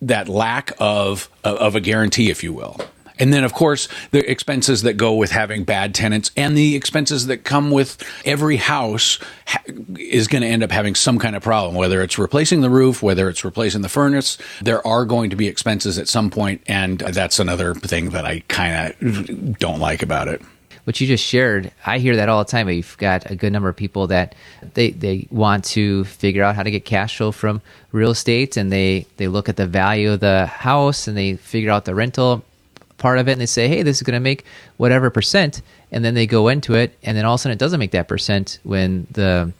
that 0.00 0.28
lack 0.28 0.72
of 0.78 1.28
of 1.44 1.74
a 1.74 1.80
guarantee 1.80 2.30
if 2.30 2.42
you 2.42 2.52
will 2.52 2.80
and 3.20 3.32
then, 3.32 3.44
of 3.44 3.52
course, 3.52 3.86
the 4.10 4.28
expenses 4.28 4.82
that 4.82 4.94
go 4.94 5.14
with 5.14 5.30
having 5.30 5.64
bad 5.64 5.94
tenants 5.94 6.30
and 6.36 6.56
the 6.56 6.74
expenses 6.74 7.26
that 7.26 7.44
come 7.44 7.70
with 7.70 8.02
every 8.24 8.56
house 8.56 9.18
ha- 9.46 9.62
is 9.96 10.26
going 10.26 10.42
to 10.42 10.48
end 10.48 10.62
up 10.62 10.70
having 10.70 10.94
some 10.94 11.18
kind 11.18 11.36
of 11.36 11.42
problem, 11.42 11.74
whether 11.74 12.00
it's 12.02 12.18
replacing 12.18 12.62
the 12.62 12.70
roof, 12.70 13.02
whether 13.02 13.28
it's 13.28 13.44
replacing 13.44 13.82
the 13.82 13.88
furnace. 13.88 14.38
There 14.62 14.84
are 14.86 15.04
going 15.04 15.30
to 15.30 15.36
be 15.36 15.46
expenses 15.46 15.98
at 15.98 16.08
some 16.08 16.30
point, 16.30 16.62
and 16.66 16.98
that's 16.98 17.38
another 17.38 17.74
thing 17.74 18.10
that 18.10 18.24
I 18.24 18.40
kind 18.48 18.94
of 19.00 19.58
don't 19.58 19.78
like 19.78 20.02
about 20.02 20.28
it 20.28 20.42
what 20.84 21.00
you 21.00 21.06
just 21.06 21.24
shared, 21.24 21.70
I 21.84 21.98
hear 21.98 22.16
that 22.16 22.28
all 22.28 22.42
the 22.42 22.50
time. 22.50 22.68
You've 22.68 22.96
got 22.96 23.30
a 23.30 23.36
good 23.36 23.52
number 23.52 23.68
of 23.68 23.76
people 23.76 24.08
that 24.08 24.34
they, 24.74 24.90
they 24.90 25.28
want 25.30 25.64
to 25.66 26.04
figure 26.04 26.42
out 26.42 26.56
how 26.56 26.62
to 26.62 26.70
get 26.70 26.84
cash 26.84 27.18
flow 27.18 27.30
from 27.30 27.60
real 27.92 28.10
estate 28.10 28.56
and 28.56 28.72
they, 28.72 29.06
they 29.16 29.28
look 29.28 29.48
at 29.48 29.56
the 29.56 29.66
value 29.66 30.12
of 30.12 30.20
the 30.20 30.46
house 30.46 31.06
and 31.06 31.16
they 31.16 31.36
figure 31.36 31.70
out 31.70 31.84
the 31.84 31.94
rental 31.94 32.42
part 33.00 33.18
of 33.18 33.28
it 33.28 33.32
and 33.32 33.40
they 33.40 33.46
say, 33.46 33.66
hey, 33.66 33.82
this 33.82 33.96
is 33.96 34.02
going 34.02 34.14
to 34.14 34.20
make 34.20 34.44
whatever 34.76 35.10
percent. 35.10 35.62
And 35.90 36.04
then 36.04 36.14
they 36.14 36.28
go 36.28 36.46
into 36.46 36.74
it. 36.74 36.96
And 37.02 37.16
then 37.16 37.24
all 37.24 37.34
of 37.34 37.40
a 37.40 37.42
sudden 37.42 37.54
it 37.54 37.58
doesn't 37.58 37.80
make 37.80 37.90
that 37.90 38.06
percent 38.06 38.60
when 38.62 39.08
the 39.10 39.52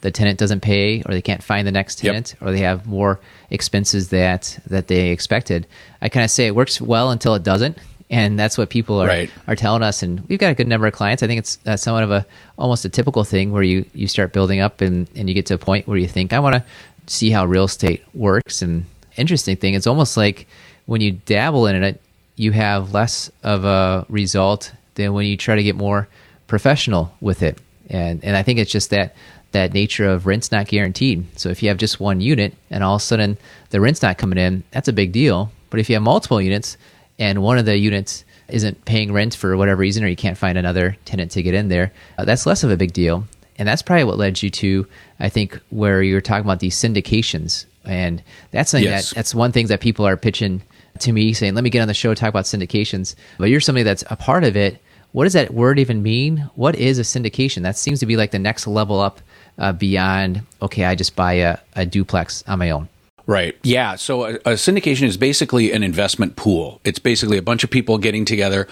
the 0.00 0.10
tenant 0.10 0.38
doesn't 0.38 0.60
pay 0.60 1.02
or 1.06 1.12
they 1.12 1.22
can't 1.22 1.42
find 1.42 1.66
the 1.66 1.72
next 1.72 1.98
tenant 1.98 2.34
yep. 2.34 2.48
or 2.48 2.52
they 2.52 2.58
have 2.58 2.86
more 2.86 3.20
expenses 3.48 4.10
that 4.10 4.58
that 4.66 4.88
they 4.88 5.10
expected. 5.10 5.66
I 6.02 6.10
kind 6.10 6.24
of 6.24 6.30
say 6.30 6.46
it 6.46 6.54
works 6.54 6.80
well 6.80 7.10
until 7.10 7.34
it 7.34 7.42
doesn't. 7.42 7.78
And 8.10 8.38
that's 8.38 8.56
what 8.56 8.70
people 8.70 9.02
are 9.02 9.06
right. 9.06 9.30
are 9.46 9.54
telling 9.54 9.82
us, 9.82 10.02
and 10.02 10.26
we've 10.28 10.38
got 10.38 10.50
a 10.50 10.54
good 10.54 10.66
number 10.66 10.86
of 10.86 10.94
clients. 10.94 11.22
I 11.22 11.26
think 11.26 11.40
it's 11.40 11.58
uh, 11.66 11.76
somewhat 11.76 12.04
of 12.04 12.10
a 12.10 12.26
almost 12.56 12.86
a 12.86 12.88
typical 12.88 13.22
thing 13.22 13.52
where 13.52 13.62
you 13.62 13.84
you 13.92 14.08
start 14.08 14.32
building 14.32 14.60
up, 14.60 14.80
and, 14.80 15.06
and 15.14 15.28
you 15.28 15.34
get 15.34 15.44
to 15.46 15.54
a 15.54 15.58
point 15.58 15.86
where 15.86 15.98
you 15.98 16.08
think, 16.08 16.32
I 16.32 16.40
want 16.40 16.54
to 16.54 16.64
see 17.06 17.30
how 17.30 17.44
real 17.44 17.64
estate 17.64 18.02
works. 18.14 18.62
And 18.62 18.86
interesting 19.18 19.56
thing, 19.56 19.74
it's 19.74 19.86
almost 19.86 20.16
like 20.16 20.46
when 20.86 21.02
you 21.02 21.12
dabble 21.12 21.66
in 21.66 21.82
it, 21.82 22.00
you 22.38 22.52
have 22.52 22.92
less 22.92 23.30
of 23.42 23.64
a 23.64 24.06
result 24.08 24.72
than 24.94 25.12
when 25.12 25.26
you 25.26 25.36
try 25.36 25.56
to 25.56 25.62
get 25.62 25.76
more 25.76 26.08
professional 26.46 27.12
with 27.20 27.42
it. 27.42 27.58
And 27.88 28.22
and 28.24 28.36
I 28.36 28.42
think 28.42 28.58
it's 28.58 28.70
just 28.70 28.90
that 28.90 29.14
that 29.52 29.72
nature 29.72 30.06
of 30.06 30.26
rent's 30.26 30.52
not 30.52 30.68
guaranteed. 30.68 31.26
So 31.38 31.48
if 31.48 31.62
you 31.62 31.68
have 31.70 31.78
just 31.78 32.00
one 32.00 32.20
unit 32.20 32.54
and 32.70 32.84
all 32.84 32.96
of 32.96 33.02
a 33.02 33.04
sudden 33.04 33.38
the 33.70 33.80
rent's 33.80 34.02
not 34.02 34.18
coming 34.18 34.38
in, 34.38 34.62
that's 34.70 34.88
a 34.88 34.92
big 34.92 35.12
deal. 35.12 35.50
But 35.70 35.80
if 35.80 35.88
you 35.88 35.96
have 35.96 36.02
multiple 36.02 36.40
units 36.40 36.76
and 37.18 37.42
one 37.42 37.58
of 37.58 37.64
the 37.64 37.76
units 37.76 38.24
isn't 38.48 38.84
paying 38.84 39.12
rent 39.12 39.34
for 39.34 39.56
whatever 39.56 39.80
reason, 39.80 40.04
or 40.04 40.08
you 40.08 40.16
can't 40.16 40.38
find 40.38 40.56
another 40.58 40.96
tenant 41.04 41.30
to 41.32 41.42
get 41.42 41.54
in 41.54 41.68
there, 41.68 41.92
uh, 42.16 42.24
that's 42.24 42.46
less 42.46 42.64
of 42.64 42.70
a 42.70 42.76
big 42.76 42.92
deal. 42.92 43.24
And 43.56 43.66
that's 43.66 43.82
probably 43.82 44.04
what 44.04 44.18
led 44.18 44.40
you 44.42 44.50
to, 44.50 44.86
I 45.18 45.28
think, 45.28 45.58
where 45.70 46.02
you're 46.02 46.20
talking 46.20 46.44
about 46.44 46.60
these 46.60 46.76
syndications. 46.76 47.66
And 47.84 48.22
that's 48.50 48.70
something 48.70 48.88
yes. 48.88 49.10
that 49.10 49.16
that's 49.16 49.34
one 49.34 49.52
thing 49.52 49.66
that 49.66 49.80
people 49.80 50.06
are 50.06 50.16
pitching 50.16 50.62
to 51.00 51.12
me 51.12 51.32
saying, 51.32 51.54
let 51.54 51.64
me 51.64 51.70
get 51.70 51.80
on 51.80 51.88
the 51.88 51.94
show, 51.94 52.14
talk 52.14 52.28
about 52.28 52.44
syndications. 52.44 53.14
But 53.38 53.50
you're 53.50 53.60
somebody 53.60 53.84
that's 53.84 54.04
a 54.10 54.16
part 54.16 54.44
of 54.44 54.56
it. 54.56 54.82
What 55.12 55.24
does 55.24 55.32
that 55.32 55.54
word 55.54 55.78
even 55.78 56.02
mean? 56.02 56.50
What 56.54 56.76
is 56.76 56.98
a 56.98 57.02
syndication? 57.02 57.62
That 57.62 57.76
seems 57.76 58.00
to 58.00 58.06
be 58.06 58.16
like 58.16 58.30
the 58.30 58.38
next 58.38 58.66
level 58.66 59.00
up 59.00 59.20
uh, 59.58 59.72
beyond, 59.72 60.42
okay, 60.60 60.84
I 60.84 60.94
just 60.94 61.16
buy 61.16 61.34
a, 61.34 61.58
a 61.74 61.86
duplex 61.86 62.44
on 62.46 62.58
my 62.58 62.70
own. 62.70 62.88
Right. 63.26 63.56
Yeah. 63.62 63.96
So 63.96 64.24
a, 64.24 64.34
a, 64.36 64.52
syndication 64.54 65.02
is 65.02 65.18
basically 65.18 65.70
an 65.72 65.82
investment 65.82 66.36
pool. 66.36 66.80
It's 66.84 66.98
basically 66.98 67.36
a 67.36 67.42
bunch 67.42 67.62
of 67.62 67.68
people 67.68 67.98
getting 67.98 68.24
together 68.24 68.66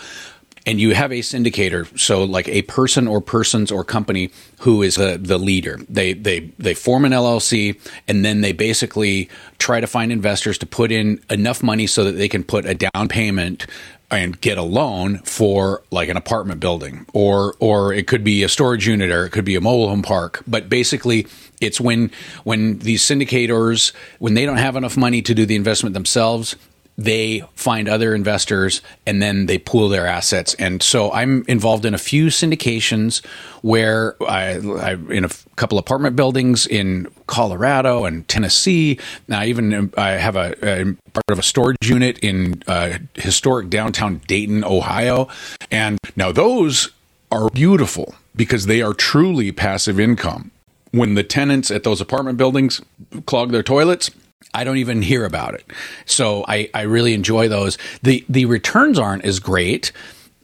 and 0.66 0.80
you 0.80 0.94
have 0.94 1.12
a 1.12 1.20
syndicator 1.20 1.86
so 1.98 2.24
like 2.24 2.48
a 2.48 2.62
person 2.62 3.06
or 3.06 3.20
persons 3.20 3.70
or 3.70 3.84
company 3.84 4.30
who 4.60 4.82
is 4.82 4.96
the, 4.96 5.18
the 5.20 5.38
leader. 5.38 5.78
They 5.88 6.12
they 6.12 6.40
they 6.58 6.74
form 6.74 7.04
an 7.04 7.12
llc 7.12 7.80
and 8.08 8.24
then 8.24 8.40
they 8.40 8.52
basically 8.52 9.30
try 9.58 9.80
to 9.80 9.86
find 9.86 10.10
investors 10.10 10.58
to 10.58 10.66
put 10.66 10.90
in 10.90 11.22
enough 11.30 11.62
money 11.62 11.86
so 11.86 12.04
that 12.04 12.12
they 12.12 12.28
can 12.28 12.42
put 12.42 12.66
a 12.66 12.74
down 12.74 13.08
payment 13.08 13.66
and 14.10 14.40
get 14.40 14.56
a 14.56 14.62
loan 14.62 15.18
for 15.18 15.82
like 15.90 16.08
an 16.08 16.16
apartment 16.16 16.60
building. 16.60 17.06
Or 17.12 17.54
or 17.60 17.92
it 17.92 18.06
could 18.06 18.24
be 18.24 18.42
a 18.42 18.48
storage 18.48 18.86
unit 18.86 19.10
or 19.10 19.24
it 19.24 19.30
could 19.30 19.44
be 19.44 19.54
a 19.54 19.60
mobile 19.60 19.88
home 19.88 20.02
park. 20.02 20.42
But 20.46 20.68
basically 20.68 21.26
it's 21.60 21.80
when 21.80 22.10
when 22.44 22.78
these 22.80 23.02
syndicators 23.02 23.92
when 24.18 24.34
they 24.34 24.44
don't 24.44 24.58
have 24.58 24.76
enough 24.76 24.96
money 24.96 25.22
to 25.22 25.34
do 25.34 25.46
the 25.46 25.56
investment 25.56 25.94
themselves 25.94 26.56
they 26.98 27.42
find 27.54 27.88
other 27.88 28.14
investors 28.14 28.80
and 29.06 29.20
then 29.20 29.46
they 29.46 29.58
pool 29.58 29.88
their 29.88 30.06
assets. 30.06 30.54
And 30.54 30.82
so 30.82 31.12
I'm 31.12 31.44
involved 31.46 31.84
in 31.84 31.94
a 31.94 31.98
few 31.98 32.26
syndications 32.26 33.24
where 33.62 34.16
I, 34.22 34.56
I 34.56 34.92
in 35.10 35.24
a 35.24 35.30
couple 35.56 35.78
apartment 35.78 36.16
buildings 36.16 36.66
in 36.66 37.08
Colorado 37.26 38.04
and 38.04 38.26
Tennessee. 38.28 38.98
Now, 39.28 39.40
I 39.40 39.46
even 39.46 39.92
I 39.96 40.10
have 40.12 40.36
a, 40.36 40.54
a, 40.62 40.84
part 41.12 41.30
of 41.30 41.38
a 41.38 41.42
storage 41.42 41.76
unit 41.82 42.18
in 42.20 42.62
uh, 42.66 42.98
historic 43.14 43.68
downtown 43.68 44.22
Dayton, 44.26 44.64
Ohio. 44.64 45.28
And 45.70 45.98
now 46.14 46.32
those 46.32 46.90
are 47.30 47.50
beautiful 47.50 48.14
because 48.34 48.66
they 48.66 48.82
are 48.82 48.94
truly 48.94 49.52
passive 49.52 50.00
income. 50.00 50.50
When 50.92 51.14
the 51.14 51.24
tenants 51.24 51.70
at 51.70 51.82
those 51.82 52.00
apartment 52.00 52.38
buildings 52.38 52.80
clog 53.26 53.50
their 53.50 53.62
toilets, 53.62 54.10
I 54.56 54.64
don't 54.64 54.78
even 54.78 55.02
hear 55.02 55.24
about 55.24 55.54
it. 55.54 55.64
So 56.06 56.44
I, 56.48 56.70
I 56.72 56.82
really 56.82 57.14
enjoy 57.14 57.48
those. 57.48 57.78
The 58.02 58.24
the 58.28 58.46
returns 58.46 58.98
aren't 58.98 59.24
as 59.24 59.38
great, 59.38 59.92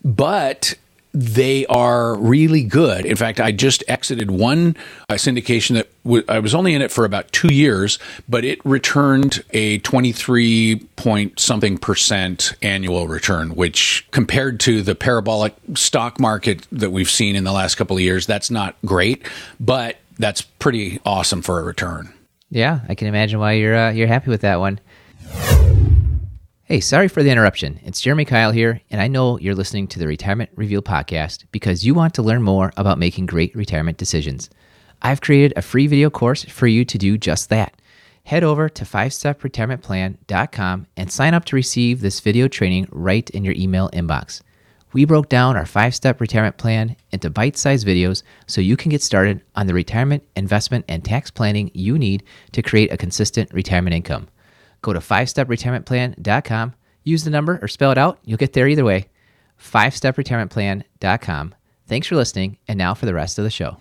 but 0.04 0.75
they 1.14 1.66
are 1.66 2.16
really 2.16 2.62
good. 2.62 3.04
In 3.04 3.16
fact, 3.16 3.38
I 3.38 3.52
just 3.52 3.84
exited 3.87 4.30
one 4.30 4.76
uh, 5.11 5.14
syndication 5.14 5.75
that 5.75 5.90
w- 6.04 6.25
I 6.26 6.38
was 6.38 6.54
only 6.54 6.72
in 6.72 6.80
it 6.80 6.90
for 6.90 7.04
about 7.04 7.30
two 7.32 7.52
years, 7.52 7.99
but 8.30 8.46
it 8.46 8.64
returned 8.64 9.44
a 9.50 9.78
23 9.78 10.76
point 10.96 11.38
something 11.38 11.76
percent 11.76 12.54
annual 12.62 13.08
return, 13.08 13.54
which 13.54 14.06
compared 14.11 14.58
to 14.61 14.82
the 14.82 14.94
parabolic 14.94 15.54
stock 15.75 16.18
market 16.18 16.66
that 16.72 16.92
we've 16.92 17.11
seen 17.11 17.37
in 17.37 17.44
the 17.44 17.52
last 17.52 17.75
couple 17.75 17.96
of 17.96 18.02
years, 18.02 18.26
that's 18.26 18.50
not 18.50 18.75
great, 18.87 19.26
but 19.61 19.99
that's 20.18 20.40
pretty 20.40 20.99
awesome 21.04 21.42
for 21.42 21.61
a 21.61 21.62
return. 21.62 22.12
Yeah, 22.52 22.80
I 22.87 22.94
can 22.94 23.09
imagine 23.09 23.40
why 23.40 23.52
you're 23.52 23.75
uh, 23.75 23.92
you're 23.92 24.06
happy 24.06 24.28
with 24.28 24.42
that 24.42 24.61
one. 24.61 24.78
Hey, 26.64 26.80
sorry 26.80 27.09
for 27.09 27.23
the 27.23 27.30
interruption. 27.30 27.80
It's 27.82 28.02
Jeremy 28.02 28.26
Keil 28.26 28.52
here, 28.52 28.82
and 28.90 29.00
I 29.00 29.09
know 29.09 29.38
you're 29.38 29.54
listening 29.54 29.87
to 29.88 29.99
the 29.99 30.06
Retirement 30.06 30.50
Reveal 30.54 30.82
podcast 30.82 31.47
because 31.50 31.87
you 31.87 31.94
want 31.94 32.12
to 32.14 32.23
learn 32.23 32.42
more 32.42 32.71
about 32.76 32.99
making 32.99 33.25
great 33.25 33.56
retirement 33.56 33.97
decisions. 33.97 34.50
I've 35.00 35.23
created 35.23 35.54
a 35.56 35.62
free 35.62 35.87
video 35.87 36.11
course 36.11 36.44
for 36.44 36.66
you 36.66 36.85
to 36.85 36.99
do 36.99 37.16
just 37.16 37.49
that. 37.49 37.80
head 38.25 38.44
over 38.44 38.68
to 38.68 38.85
5stepretirementplan.com 38.85 40.87
and 40.97 41.11
sign 41.11 41.32
up 41.32 41.47
to 41.47 41.56
receive 41.56 42.02
this 42.02 42.21
video 42.21 42.49
training 42.49 42.87
right 42.90 43.30
in 43.30 43.44
your 43.44 43.54
email 43.56 43.88
inbox. 43.94 44.42
We 44.92 45.04
broke 45.06 45.28
down 45.28 45.56
our 45.56 45.64
five 45.66 45.94
step 45.94 46.20
retirement 46.20 46.58
plan 46.58 46.96
into 47.11 47.30
bite 47.30 47.56
sized 47.56 47.87
videos 47.87 48.22
so 48.46 48.61
you 48.61 48.76
can 48.76 48.90
get 48.90 49.02
started 49.02 49.42
on 49.56 49.66
the 49.66 49.75
retirement, 49.75 50.22
investment, 50.37 50.84
and 50.88 51.04
tax 51.04 51.30
planning 51.30 51.70
you 51.75 51.99
need 51.99 52.22
to 52.52 52.62
create 52.62 52.92
a 52.92 52.96
consistent 52.96 53.52
retirement 53.52 53.94
income. 53.94 54.28
Go 54.82 54.92
to 54.92 54.99
5stepretirementplan.com, 54.99 56.75
use 57.04 57.25
the 57.25 57.30
number 57.30 57.58
or 57.62 57.68
spell 57.68 57.92
it 57.92 57.99
out. 57.99 58.18
You'll 58.25 58.38
get 58.38 58.52
there 58.52 58.68
either 58.68 58.84
way. 58.84 59.08
5stepretirementplan.com. 59.58 61.54
Thanks 61.87 62.06
for 62.06 62.16
listening. 62.16 62.58
And 62.68 62.78
now 62.78 62.94
for 62.94 63.06
the 63.06 63.14
rest 63.14 63.38
of 63.38 63.44
the 63.44 63.50
show. 63.50 63.76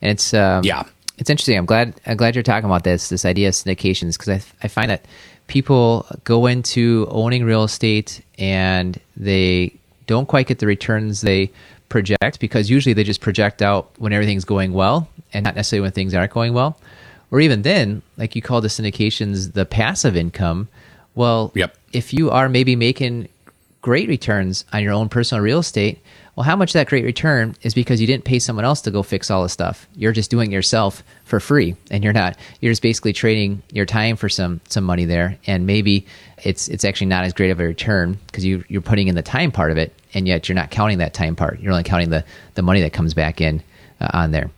And 0.00 0.10
it's 0.10 0.34
um, 0.34 0.64
yeah, 0.64 0.84
it's 1.18 1.30
interesting. 1.30 1.56
I'm 1.56 1.66
glad 1.66 2.00
I'm 2.06 2.16
glad 2.16 2.34
you're 2.34 2.42
talking 2.42 2.68
about 2.68 2.82
this 2.82 3.08
this 3.08 3.24
idea 3.24 3.48
of 3.48 3.54
syndications 3.54 4.18
because 4.18 4.28
I 4.28 4.42
I 4.64 4.68
find 4.68 4.90
that 4.90 5.06
people 5.52 6.06
go 6.24 6.46
into 6.46 7.06
owning 7.10 7.44
real 7.44 7.62
estate 7.62 8.22
and 8.38 8.98
they 9.18 9.70
don't 10.06 10.26
quite 10.26 10.46
get 10.46 10.60
the 10.60 10.66
returns 10.66 11.20
they 11.20 11.50
project 11.90 12.40
because 12.40 12.70
usually 12.70 12.94
they 12.94 13.04
just 13.04 13.20
project 13.20 13.60
out 13.60 13.90
when 13.98 14.14
everything's 14.14 14.46
going 14.46 14.72
well 14.72 15.06
and 15.34 15.44
not 15.44 15.54
necessarily 15.54 15.82
when 15.82 15.92
things 15.92 16.14
aren't 16.14 16.32
going 16.32 16.54
well. 16.54 16.78
Or 17.30 17.38
even 17.38 17.60
then, 17.60 18.00
like 18.16 18.34
you 18.34 18.40
call 18.40 18.62
the 18.62 18.68
syndications 18.68 19.52
the 19.52 19.66
passive 19.66 20.16
income. 20.16 20.68
Well, 21.14 21.52
yep. 21.54 21.76
if 21.92 22.14
you 22.14 22.30
are 22.30 22.48
maybe 22.48 22.74
making 22.74 23.28
great 23.82 24.08
returns 24.08 24.64
on 24.72 24.82
your 24.82 24.92
own 24.92 25.08
personal 25.08 25.42
real 25.42 25.58
estate, 25.58 26.00
well, 26.34 26.44
how 26.44 26.56
much 26.56 26.72
that 26.72 26.88
great 26.88 27.04
return 27.04 27.54
is 27.60 27.74
because 27.74 28.00
you 28.00 28.06
didn't 28.06 28.24
pay 28.24 28.38
someone 28.38 28.64
else 28.64 28.80
to 28.82 28.90
go 28.90 29.02
fix 29.02 29.30
all 29.30 29.42
the 29.42 29.50
stuff. 29.50 29.86
You're 29.94 30.12
just 30.12 30.30
doing 30.30 30.50
it 30.50 30.54
yourself 30.54 31.02
for 31.24 31.40
free, 31.40 31.76
and 31.90 32.02
you're 32.02 32.14
not. 32.14 32.38
You're 32.60 32.72
just 32.72 32.80
basically 32.80 33.12
trading 33.12 33.62
your 33.70 33.84
time 33.84 34.16
for 34.16 34.30
some 34.30 34.60
some 34.68 34.84
money 34.84 35.04
there, 35.04 35.36
and 35.46 35.66
maybe 35.66 36.06
it's 36.42 36.68
it's 36.68 36.86
actually 36.86 37.08
not 37.08 37.24
as 37.24 37.34
great 37.34 37.50
of 37.50 37.60
a 37.60 37.64
return 37.64 38.18
because 38.26 38.46
you 38.46 38.64
you're 38.68 38.80
putting 38.80 39.08
in 39.08 39.14
the 39.14 39.22
time 39.22 39.50
part 39.50 39.70
of 39.70 39.76
it, 39.76 39.92
and 40.14 40.26
yet 40.26 40.48
you're 40.48 40.56
not 40.56 40.70
counting 40.70 40.98
that 40.98 41.12
time 41.12 41.36
part. 41.36 41.60
You're 41.60 41.72
only 41.72 41.84
counting 41.84 42.08
the 42.08 42.24
the 42.54 42.62
money 42.62 42.80
that 42.80 42.94
comes 42.94 43.12
back 43.12 43.42
in 43.42 43.62
uh, 44.00 44.08
on 44.14 44.30
there 44.30 44.50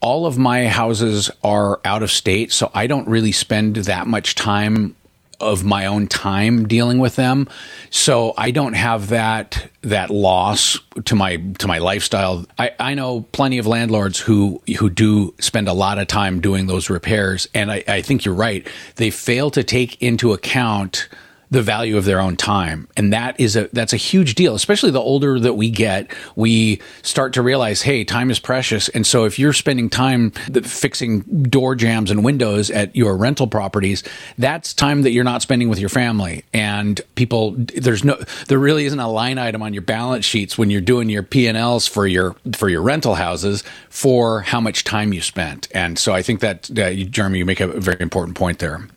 all 0.00 0.26
of 0.26 0.36
my 0.36 0.66
houses 0.66 1.30
are 1.44 1.80
out 1.84 2.02
of 2.02 2.10
state, 2.10 2.50
so 2.50 2.72
I 2.74 2.88
don't 2.88 3.06
really 3.06 3.30
spend 3.30 3.76
that 3.76 4.08
much 4.08 4.34
time 4.34 4.96
of 5.42 5.64
my 5.64 5.86
own 5.86 6.06
time 6.06 6.66
dealing 6.66 6.98
with 6.98 7.16
them. 7.16 7.48
So 7.90 8.32
I 8.38 8.50
don't 8.50 8.74
have 8.74 9.08
that 9.08 9.68
that 9.82 10.10
loss 10.10 10.78
to 11.04 11.14
my 11.14 11.36
to 11.58 11.66
my 11.66 11.78
lifestyle. 11.78 12.46
I, 12.58 12.70
I 12.78 12.94
know 12.94 13.22
plenty 13.32 13.58
of 13.58 13.66
landlords 13.66 14.18
who 14.18 14.62
who 14.78 14.88
do 14.88 15.34
spend 15.40 15.68
a 15.68 15.72
lot 15.72 15.98
of 15.98 16.06
time 16.06 16.40
doing 16.40 16.66
those 16.66 16.88
repairs, 16.88 17.48
and 17.54 17.70
I, 17.70 17.84
I 17.88 18.02
think 18.02 18.24
you're 18.24 18.34
right. 18.34 18.66
They 18.96 19.10
fail 19.10 19.50
to 19.50 19.62
take 19.62 20.00
into 20.00 20.32
account 20.32 21.08
the 21.52 21.60
value 21.60 21.98
of 21.98 22.06
their 22.06 22.18
own 22.18 22.34
time. 22.34 22.88
And 22.96 23.12
that 23.12 23.38
is 23.38 23.56
a 23.56 23.68
that's 23.74 23.92
a 23.92 23.98
huge 23.98 24.34
deal, 24.34 24.54
especially 24.54 24.90
the 24.90 25.02
older 25.02 25.38
that 25.38 25.52
we 25.52 25.68
get, 25.68 26.10
we 26.34 26.80
start 27.02 27.34
to 27.34 27.42
realize, 27.42 27.82
hey, 27.82 28.04
time 28.04 28.30
is 28.30 28.40
precious. 28.40 28.88
And 28.88 29.06
so 29.06 29.26
if 29.26 29.38
you're 29.38 29.52
spending 29.52 29.90
time 29.90 30.30
fixing 30.30 31.20
door 31.42 31.74
jambs 31.74 32.10
and 32.10 32.24
windows 32.24 32.70
at 32.70 32.96
your 32.96 33.18
rental 33.18 33.46
properties, 33.46 34.02
that's 34.38 34.72
time 34.72 35.02
that 35.02 35.10
you're 35.10 35.24
not 35.24 35.42
spending 35.42 35.68
with 35.68 35.78
your 35.78 35.90
family. 35.90 36.42
And 36.54 36.98
people 37.16 37.54
there's 37.76 38.02
no 38.02 38.16
there 38.48 38.58
really 38.58 38.86
isn't 38.86 38.98
a 38.98 39.08
line 39.08 39.36
item 39.36 39.62
on 39.62 39.74
your 39.74 39.82
balance 39.82 40.24
sheets 40.24 40.56
when 40.56 40.70
you're 40.70 40.80
doing 40.80 41.10
your 41.10 41.22
P&Ls 41.22 41.86
for 41.86 42.06
your 42.06 42.34
for 42.54 42.70
your 42.70 42.80
rental 42.80 43.16
houses 43.16 43.62
for 43.90 44.40
how 44.40 44.58
much 44.58 44.84
time 44.84 45.12
you 45.12 45.20
spent. 45.20 45.68
And 45.72 45.98
so 45.98 46.14
I 46.14 46.22
think 46.22 46.40
that 46.40 46.70
uh, 46.78 46.94
Jeremy 46.94 47.40
you 47.40 47.44
make 47.44 47.60
a 47.60 47.66
very 47.66 48.00
important 48.00 48.38
point 48.38 48.58
there. 48.58 48.88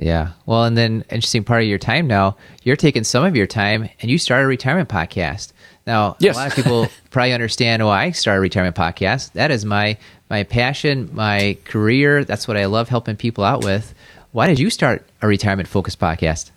Yeah. 0.00 0.30
Well, 0.46 0.64
and 0.64 0.78
then 0.78 1.04
interesting 1.10 1.44
part 1.44 1.62
of 1.62 1.68
your 1.68 1.78
time 1.78 2.06
now, 2.06 2.36
you're 2.62 2.76
taking 2.76 3.04
some 3.04 3.22
of 3.22 3.36
your 3.36 3.46
time 3.46 3.90
and 4.00 4.10
you 4.10 4.16
start 4.16 4.42
a 4.42 4.46
retirement 4.46 4.88
podcast. 4.88 5.52
Now, 5.86 6.16
yes. 6.18 6.36
a 6.36 6.38
lot 6.38 6.48
of 6.48 6.54
people 6.54 6.88
probably 7.10 7.34
understand 7.34 7.84
why 7.84 8.04
I 8.04 8.10
started 8.12 8.38
a 8.38 8.40
retirement 8.40 8.76
podcast. 8.76 9.32
That 9.32 9.50
is 9.50 9.64
my 9.64 9.98
my 10.30 10.44
passion, 10.44 11.10
my 11.12 11.58
career. 11.64 12.24
That's 12.24 12.48
what 12.48 12.56
I 12.56 12.64
love 12.64 12.88
helping 12.88 13.16
people 13.16 13.44
out 13.44 13.62
with. 13.62 13.94
Why 14.32 14.46
did 14.46 14.58
you 14.58 14.70
start 14.70 15.06
a 15.20 15.26
retirement 15.26 15.68
focused 15.68 15.98
podcast? 15.98 16.50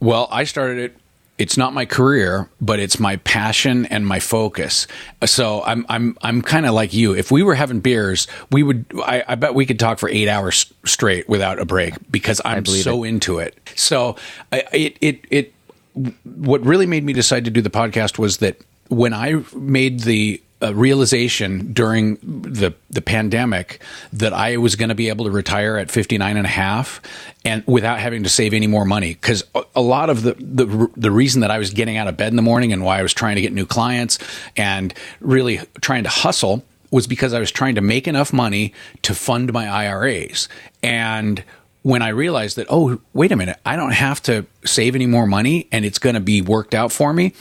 Well, 0.00 0.26
I 0.32 0.42
started 0.42 0.78
it 0.78 0.96
it's 1.36 1.56
not 1.56 1.74
my 1.74 1.84
career, 1.84 2.48
but 2.60 2.78
it's 2.78 3.00
my 3.00 3.16
passion 3.16 3.86
and 3.86 4.06
my 4.06 4.20
focus. 4.20 4.86
So 5.24 5.62
I'm 5.64 5.84
I'm 5.88 6.16
I'm 6.22 6.42
kind 6.42 6.64
of 6.64 6.74
like 6.74 6.94
you. 6.94 7.14
If 7.14 7.30
we 7.30 7.42
were 7.42 7.54
having 7.54 7.80
beers, 7.80 8.28
we 8.52 8.62
would. 8.62 8.86
I, 9.04 9.24
I, 9.26 9.34
bet 9.34 9.54
we 9.54 9.66
could 9.66 9.78
talk 9.78 9.98
for 9.98 10.08
eight 10.08 10.28
hours 10.28 10.72
straight 10.84 11.28
without 11.28 11.58
a 11.58 11.64
break 11.64 11.94
because 12.10 12.40
I'm 12.44 12.64
so 12.64 13.02
it. 13.02 13.08
into 13.08 13.38
it. 13.38 13.58
So 13.74 14.16
I, 14.52 14.64
it 14.72 14.96
it 15.00 15.24
it. 15.30 15.54
What 16.24 16.64
really 16.64 16.86
made 16.86 17.04
me 17.04 17.12
decide 17.12 17.44
to 17.46 17.50
do 17.50 17.60
the 17.60 17.70
podcast 17.70 18.18
was 18.18 18.38
that 18.38 18.60
when 18.88 19.12
I 19.12 19.42
made 19.54 20.00
the 20.00 20.40
a 20.60 20.72
realization 20.72 21.72
during 21.72 22.16
the 22.22 22.74
the 22.88 23.02
pandemic 23.02 23.82
that 24.12 24.32
I 24.32 24.56
was 24.56 24.76
going 24.76 24.88
to 24.88 24.94
be 24.94 25.08
able 25.08 25.24
to 25.24 25.30
retire 25.30 25.76
at 25.76 25.90
59 25.90 26.36
and 26.36 26.46
a 26.46 26.48
half 26.48 27.00
and 27.44 27.62
without 27.66 27.98
having 27.98 28.22
to 28.22 28.28
save 28.28 28.54
any 28.54 28.66
more 28.66 28.84
money. 28.84 29.14
Cuz 29.14 29.44
a 29.74 29.80
lot 29.80 30.10
of 30.10 30.22
the, 30.22 30.34
the 30.38 30.88
the 30.96 31.10
reason 31.10 31.40
that 31.40 31.50
I 31.50 31.58
was 31.58 31.70
getting 31.70 31.96
out 31.96 32.06
of 32.06 32.16
bed 32.16 32.28
in 32.28 32.36
the 32.36 32.42
morning 32.42 32.72
and 32.72 32.82
why 32.82 32.98
I 32.98 33.02
was 33.02 33.12
trying 33.12 33.34
to 33.36 33.42
get 33.42 33.52
new 33.52 33.66
clients 33.66 34.18
and 34.56 34.94
really 35.20 35.60
trying 35.80 36.04
to 36.04 36.08
hustle 36.08 36.64
was 36.90 37.06
because 37.08 37.34
I 37.34 37.40
was 37.40 37.50
trying 37.50 37.74
to 37.74 37.80
make 37.80 38.06
enough 38.06 38.32
money 38.32 38.72
to 39.02 39.14
fund 39.14 39.52
my 39.52 39.68
IRAs 39.68 40.48
and 40.82 41.42
when 41.82 42.00
I 42.00 42.08
realized 42.08 42.56
that 42.56 42.68
oh 42.70 43.00
wait 43.12 43.32
a 43.32 43.36
minute 43.36 43.58
I 43.66 43.74
don't 43.76 43.92
have 43.92 44.22
to 44.22 44.46
save 44.64 44.94
any 44.94 45.06
more 45.06 45.26
money 45.26 45.66
and 45.72 45.84
it's 45.84 45.98
going 45.98 46.14
to 46.14 46.20
be 46.20 46.40
worked 46.40 46.74
out 46.74 46.92
for 46.92 47.12
me 47.12 47.34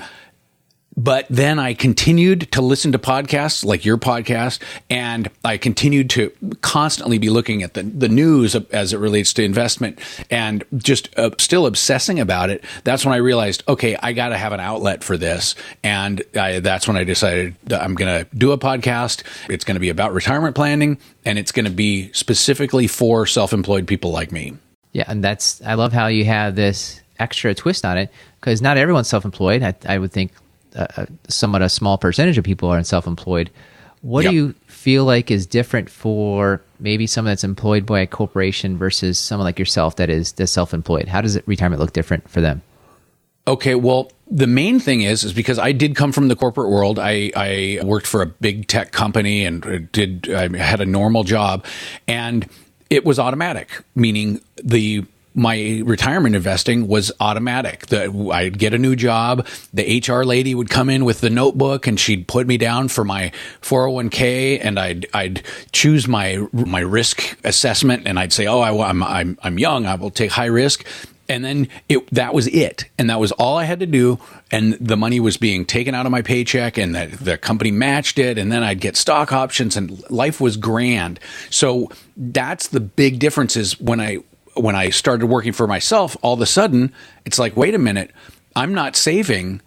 but 0.95 1.25
then 1.29 1.59
I 1.59 1.73
continued 1.73 2.51
to 2.51 2.61
listen 2.61 2.91
to 2.91 2.99
podcasts 2.99 3.65
like 3.65 3.85
your 3.85 3.97
podcast, 3.97 4.59
and 4.89 5.29
I 5.43 5.57
continued 5.57 6.09
to 6.11 6.31
constantly 6.61 7.17
be 7.17 7.29
looking 7.29 7.63
at 7.63 7.73
the, 7.73 7.83
the 7.83 8.09
news 8.09 8.55
as 8.55 8.93
it 8.93 8.97
relates 8.97 9.33
to 9.33 9.43
investment 9.43 9.99
and 10.29 10.63
just 10.75 11.17
uh, 11.17 11.31
still 11.39 11.65
obsessing 11.65 12.19
about 12.19 12.49
it. 12.49 12.63
That's 12.83 13.05
when 13.05 13.13
I 13.13 13.17
realized, 13.17 13.63
okay, 13.67 13.97
I 14.01 14.13
got 14.13 14.29
to 14.29 14.37
have 14.37 14.53
an 14.53 14.59
outlet 14.59 15.03
for 15.03 15.17
this. 15.17 15.55
And 15.83 16.21
I, 16.35 16.59
that's 16.59 16.87
when 16.87 16.97
I 16.97 17.03
decided 17.03 17.55
that 17.65 17.81
I'm 17.81 17.95
going 17.95 18.25
to 18.25 18.35
do 18.35 18.51
a 18.51 18.57
podcast. 18.57 19.23
It's 19.49 19.65
going 19.65 19.75
to 19.75 19.81
be 19.81 19.89
about 19.89 20.13
retirement 20.13 20.55
planning, 20.55 20.99
and 21.25 21.39
it's 21.39 21.51
going 21.51 21.65
to 21.65 21.71
be 21.71 22.11
specifically 22.13 22.87
for 22.87 23.25
self 23.25 23.53
employed 23.53 23.87
people 23.87 24.11
like 24.11 24.31
me. 24.31 24.57
Yeah, 24.91 25.05
and 25.07 25.23
that's, 25.23 25.59
I 25.63 25.73
love 25.73 25.91
how 25.91 26.05
you 26.07 26.25
have 26.25 26.55
this 26.55 27.01
extra 27.19 27.55
twist 27.55 27.85
on 27.85 27.97
it 27.97 28.11
because 28.39 28.61
not 28.61 28.77
everyone's 28.77 29.07
self 29.07 29.25
employed. 29.25 29.63
I, 29.63 29.73
I 29.87 29.97
would 29.97 30.11
think 30.11 30.31
a, 30.75 31.07
somewhat 31.27 31.61
a 31.61 31.69
small 31.69 31.97
percentage 31.97 32.37
of 32.37 32.43
people 32.43 32.69
are 32.69 32.77
in 32.77 32.83
self-employed. 32.83 33.49
What 34.01 34.23
yep. 34.23 34.31
do 34.31 34.35
you 34.35 34.55
feel 34.67 35.05
like 35.05 35.31
is 35.31 35.45
different 35.45 35.89
for 35.89 36.61
maybe 36.79 37.07
someone 37.07 37.31
that's 37.31 37.45
employed 37.45 37.85
by 37.85 38.01
a 38.01 38.07
corporation 38.07 38.77
versus 38.77 39.17
someone 39.17 39.45
like 39.45 39.57
yourself 39.57 39.95
that 39.95 40.09
is 40.09 40.33
that's 40.33 40.51
self-employed? 40.51 41.07
How 41.07 41.21
does 41.21 41.35
it, 41.35 41.47
retirement 41.47 41.79
look 41.79 41.93
different 41.93 42.29
for 42.29 42.41
them? 42.41 42.61
Okay, 43.45 43.75
well, 43.75 44.11
the 44.29 44.47
main 44.47 44.79
thing 44.79 45.01
is 45.01 45.23
is 45.23 45.33
because 45.33 45.59
I 45.59 45.73
did 45.73 45.95
come 45.95 46.11
from 46.11 46.27
the 46.27 46.35
corporate 46.35 46.69
world. 46.69 46.97
I, 46.97 47.31
I 47.35 47.79
worked 47.83 48.07
for 48.07 48.21
a 48.21 48.25
big 48.25 48.67
tech 48.67 48.91
company 48.91 49.45
and 49.45 49.89
did 49.91 50.33
I 50.33 50.55
had 50.57 50.81
a 50.81 50.85
normal 50.85 51.23
job, 51.23 51.65
and 52.07 52.47
it 52.89 53.05
was 53.05 53.19
automatic, 53.19 53.69
meaning 53.95 54.39
the 54.63 55.05
my 55.35 55.81
retirement 55.83 56.35
investing 56.35 56.87
was 56.87 57.11
automatic. 57.19 57.87
The, 57.87 58.29
I'd 58.31 58.59
get 58.59 58.73
a 58.73 58.77
new 58.77 58.95
job. 58.95 59.47
The 59.73 60.03
HR 60.05 60.23
lady 60.23 60.53
would 60.53 60.69
come 60.69 60.89
in 60.89 61.05
with 61.05 61.21
the 61.21 61.29
notebook 61.29 61.87
and 61.87 61.99
she'd 61.99 62.27
put 62.27 62.47
me 62.47 62.57
down 62.57 62.87
for 62.87 63.03
my 63.03 63.31
401k 63.61 64.59
and 64.61 64.79
I'd, 64.79 65.07
I'd 65.13 65.43
choose 65.71 66.07
my, 66.07 66.45
my 66.51 66.81
risk 66.81 67.37
assessment 67.43 68.07
and 68.07 68.19
I'd 68.19 68.33
say, 68.33 68.45
Oh, 68.47 68.59
I, 68.59 68.89
I'm, 68.89 69.01
I'm, 69.03 69.37
I'm 69.41 69.57
young. 69.57 69.85
I 69.85 69.95
will 69.95 70.11
take 70.11 70.31
high 70.31 70.45
risk. 70.45 70.85
And 71.29 71.43
then 71.43 71.69
it, 71.87 72.05
that 72.11 72.33
was 72.33 72.47
it. 72.47 72.85
And 72.99 73.09
that 73.09 73.19
was 73.19 73.31
all 73.31 73.57
I 73.57 73.63
had 73.63 73.79
to 73.79 73.85
do. 73.85 74.19
And 74.51 74.73
the 74.73 74.97
money 74.97 75.19
was 75.19 75.37
being 75.37 75.65
taken 75.65 75.95
out 75.95 76.05
of 76.05 76.11
my 76.11 76.21
paycheck 76.21 76.77
and 76.77 76.93
the, 76.93 77.17
the 77.19 77.37
company 77.37 77.71
matched 77.71 78.19
it. 78.19 78.37
And 78.37 78.51
then 78.51 78.61
I'd 78.61 78.81
get 78.81 78.97
stock 78.97 79.31
options 79.31 79.77
and 79.77 80.07
life 80.11 80.41
was 80.41 80.57
grand. 80.57 81.19
So 81.49 81.89
that's 82.17 82.67
the 82.67 82.81
big 82.81 83.19
difference 83.19 83.55
is 83.55 83.79
when 83.79 84.01
I, 84.01 84.19
when 84.55 84.75
I 84.75 84.89
started 84.89 85.27
working 85.27 85.53
for 85.53 85.67
myself, 85.67 86.15
all 86.21 86.33
of 86.33 86.41
a 86.41 86.45
sudden 86.45 86.93
it's 87.25 87.39
like, 87.39 87.57
wait 87.57 87.75
a 87.75 87.79
minute, 87.79 88.11
I'm 88.55 88.73
not 88.73 88.95
saving 88.95 89.61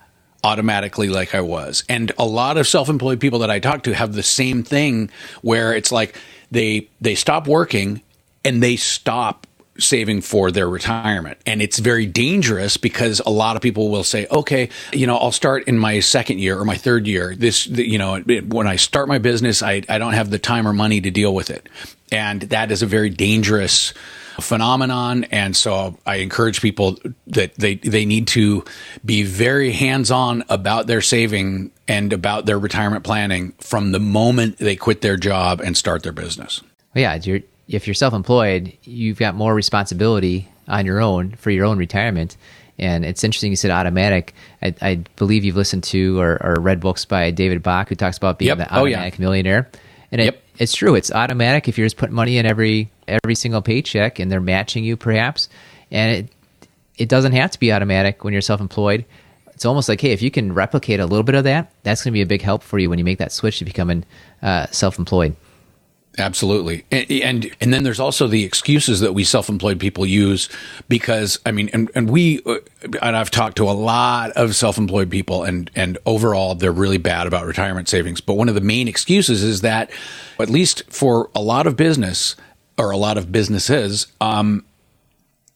automatically 0.45 1.09
like 1.09 1.35
I 1.35 1.41
was. 1.41 1.83
And 1.89 2.13
a 2.19 2.25
lot 2.25 2.57
of 2.57 2.67
self-employed 2.67 3.21
people 3.21 3.41
that 3.41 3.51
I 3.51 3.59
talk 3.59 3.83
to 3.85 3.95
have 3.95 4.13
the 4.13 4.23
same 4.23 4.63
thing 4.63 5.11
where 5.43 5.75
it's 5.75 5.91
like 5.91 6.17
they 6.51 6.89
they 7.01 7.15
stop 7.15 7.49
working 7.49 8.03
and 8.45 8.63
they 8.63 8.77
stop 8.77 9.47
saving 9.79 10.21
for 10.21 10.51
their 10.51 10.69
retirement. 10.69 11.39
And 11.47 11.61
it's 11.61 11.79
very 11.79 12.07
dangerous 12.07 12.77
because 12.77 13.21
a 13.27 13.31
lot 13.31 13.57
of 13.57 13.63
people 13.63 13.91
will 13.91 14.05
say, 14.05 14.27
okay, 14.31 14.71
you 14.93 15.07
know, 15.07 15.17
I'll 15.17 15.33
start 15.33 15.65
in 15.65 15.79
my 15.79 16.01
second 16.01 16.39
year 16.39 16.59
or 16.59 16.65
my 16.65 16.77
third 16.77 17.07
year. 17.07 17.35
This, 17.35 17.67
you 17.67 17.99
know, 17.99 18.21
when 18.21 18.67
I 18.67 18.77
start 18.77 19.09
my 19.09 19.19
business, 19.19 19.63
I, 19.63 19.83
I 19.89 19.99
don't 19.99 20.15
have 20.15 20.31
the 20.31 20.39
time 20.39 20.67
or 20.67 20.73
money 20.73 21.01
to 21.01 21.11
deal 21.11 21.35
with 21.35 21.51
it. 21.51 21.69
And 22.11 22.43
that 22.43 22.71
is 22.71 22.83
a 22.83 22.87
very 22.87 23.11
dangerous 23.11 23.93
phenomenon. 24.41 25.25
And 25.25 25.57
so 25.57 25.97
I 26.07 26.17
encourage 26.17 26.61
people 26.61 26.99
that 27.29 27.55
they, 27.55 27.77
they 27.77 28.05
need 28.05 28.27
to 28.29 28.65
be 29.05 29.23
very 29.23 29.73
hands 29.73 30.11
on 30.11 30.45
about 30.49 30.87
their 30.87 31.01
saving 31.01 31.71
and 31.89 32.13
about 32.13 32.47
their 32.47 32.59
retirement 32.59 33.05
planning 33.05 33.53
from 33.61 33.93
the 33.93 34.01
moment 34.01 34.59
they 34.59 34.77
quit 34.77 35.01
their 35.01 35.17
job 35.17 35.61
and 35.61 35.77
start 35.77 36.03
their 36.03 36.13
business. 36.13 36.63
Well, 36.95 37.03
yeah, 37.03 37.15
you're, 37.23 37.41
if 37.69 37.87
you're 37.87 37.95
self 37.95 38.15
employed, 38.15 38.73
you've 38.83 39.19
got 39.19 39.35
more 39.35 39.55
responsibility 39.55 40.49
on 40.69 40.87
your 40.87 41.01
own 41.01 41.33
for 41.33 41.51
your 41.51 41.65
own 41.65 41.79
retirement. 41.79 42.37
And 42.79 43.05
it's 43.05 43.25
interesting 43.25 43.53
you 43.53 43.57
said 43.57 43.71
automatic. 43.71 44.35
I, 44.61 44.75
I 44.83 44.95
believe 45.17 45.45
you've 45.45 45.57
listened 45.57 45.85
to 45.85 46.21
or, 46.21 46.39
or, 46.45 46.61
read 46.61 46.81
books 46.81 47.07
by 47.07 47.31
David 47.31 47.63
Bach 47.63 47.89
who 47.89 47.95
talks 47.95 48.19
about 48.19 48.39
being 48.39 48.49
yep. 48.49 48.59
the 48.59 48.73
automatic 48.73 49.15
oh, 49.15 49.17
yeah. 49.17 49.21
millionaire. 49.21 49.71
And 50.13 50.21
yep. 50.21 50.43
it's 50.59 50.75
true. 50.75 50.95
It's 50.95 51.11
automatic 51.11 51.69
if 51.69 51.79
you're 51.79 51.87
just 51.87 51.97
putting 51.97 52.15
money 52.15 52.39
in 52.39 52.45
every 52.47 52.91
every 53.09 53.35
single 53.35 53.63
paycheck 53.63 54.19
and 54.19 54.31
they're 54.31 54.41
matching 54.41 54.85
you 54.85 54.97
perhaps. 54.97 55.49
And 55.91 56.17
it 56.17 56.33
it 56.99 57.09
doesn't 57.09 57.33
have 57.33 57.51
to 57.51 57.59
be 57.59 57.73
automatic 57.73 58.25
when 58.25 58.33
you're 58.33 58.43
self-employed. 58.43 59.05
It's 59.49 59.65
almost 59.65 59.89
like, 59.89 60.01
hey, 60.01 60.13
if 60.13 60.23
you 60.23 60.31
can 60.31 60.53
replicate 60.55 61.01
a 61.01 61.07
little 61.07 61.23
bit 61.23 61.35
of 61.35 61.45
that, 61.45 61.73
that's 61.83 62.03
going 62.03 62.13
to 62.13 62.15
be 62.15 62.23
a 62.23 62.27
big 62.27 62.43
help 62.43 62.63
for 62.63 62.79
you 62.79 62.91
when 62.91 62.99
you 62.99 63.05
make 63.05 63.19
that 63.19 63.33
switch 63.33 63.59
to 63.59 63.65
becoming 63.65 64.05
uh, 64.43 64.67
self-employed. 64.67 65.37
Absolutely. 66.19 66.85
And, 66.91 67.11
and, 67.11 67.57
and 67.61 67.75
then 67.75 67.83
there's 67.83 68.01
also 68.01 68.27
the 68.27 68.45
excuses 68.45 69.01
that 69.01 69.13
we 69.13 69.23
self-employed 69.23 69.79
people 69.79 70.07
use 70.07 70.49
because 70.89 71.39
I 71.45 71.53
mean 71.53 71.69
and 71.75 71.91
and 71.95 72.09
we 72.09 72.43
uh, 72.47 72.57
and 73.03 73.15
I've 73.15 73.31
talked 73.31 73.59
to 73.59 73.65
a 73.65 73.73
lot 73.73 74.31
of 74.31 74.57
self-employed 74.57 75.11
people 75.11 75.45
and 75.45 75.71
and 75.75 75.99
overall 76.07 76.55
they're 76.55 76.73
really 76.73 76.97
bad 76.97 77.27
about 77.27 77.45
retirement 77.45 77.89
savings. 77.89 78.23
But 78.23 78.35
one 78.35 78.49
of 78.49 78.55
the 78.55 78.63
main 78.63 78.89
excuses 78.89 79.43
is 79.43 79.61
that 79.61 79.91
at 80.41 80.49
least 80.49 80.85
for 80.91 81.29
a 81.35 81.43
lot 81.43 81.67
of 81.67 81.77
business 81.77 82.35
or 82.79 82.91
a 82.91 82.97
lot 82.97 83.19
of 83.19 83.33
businesses 83.33 84.07
um, 84.21 84.65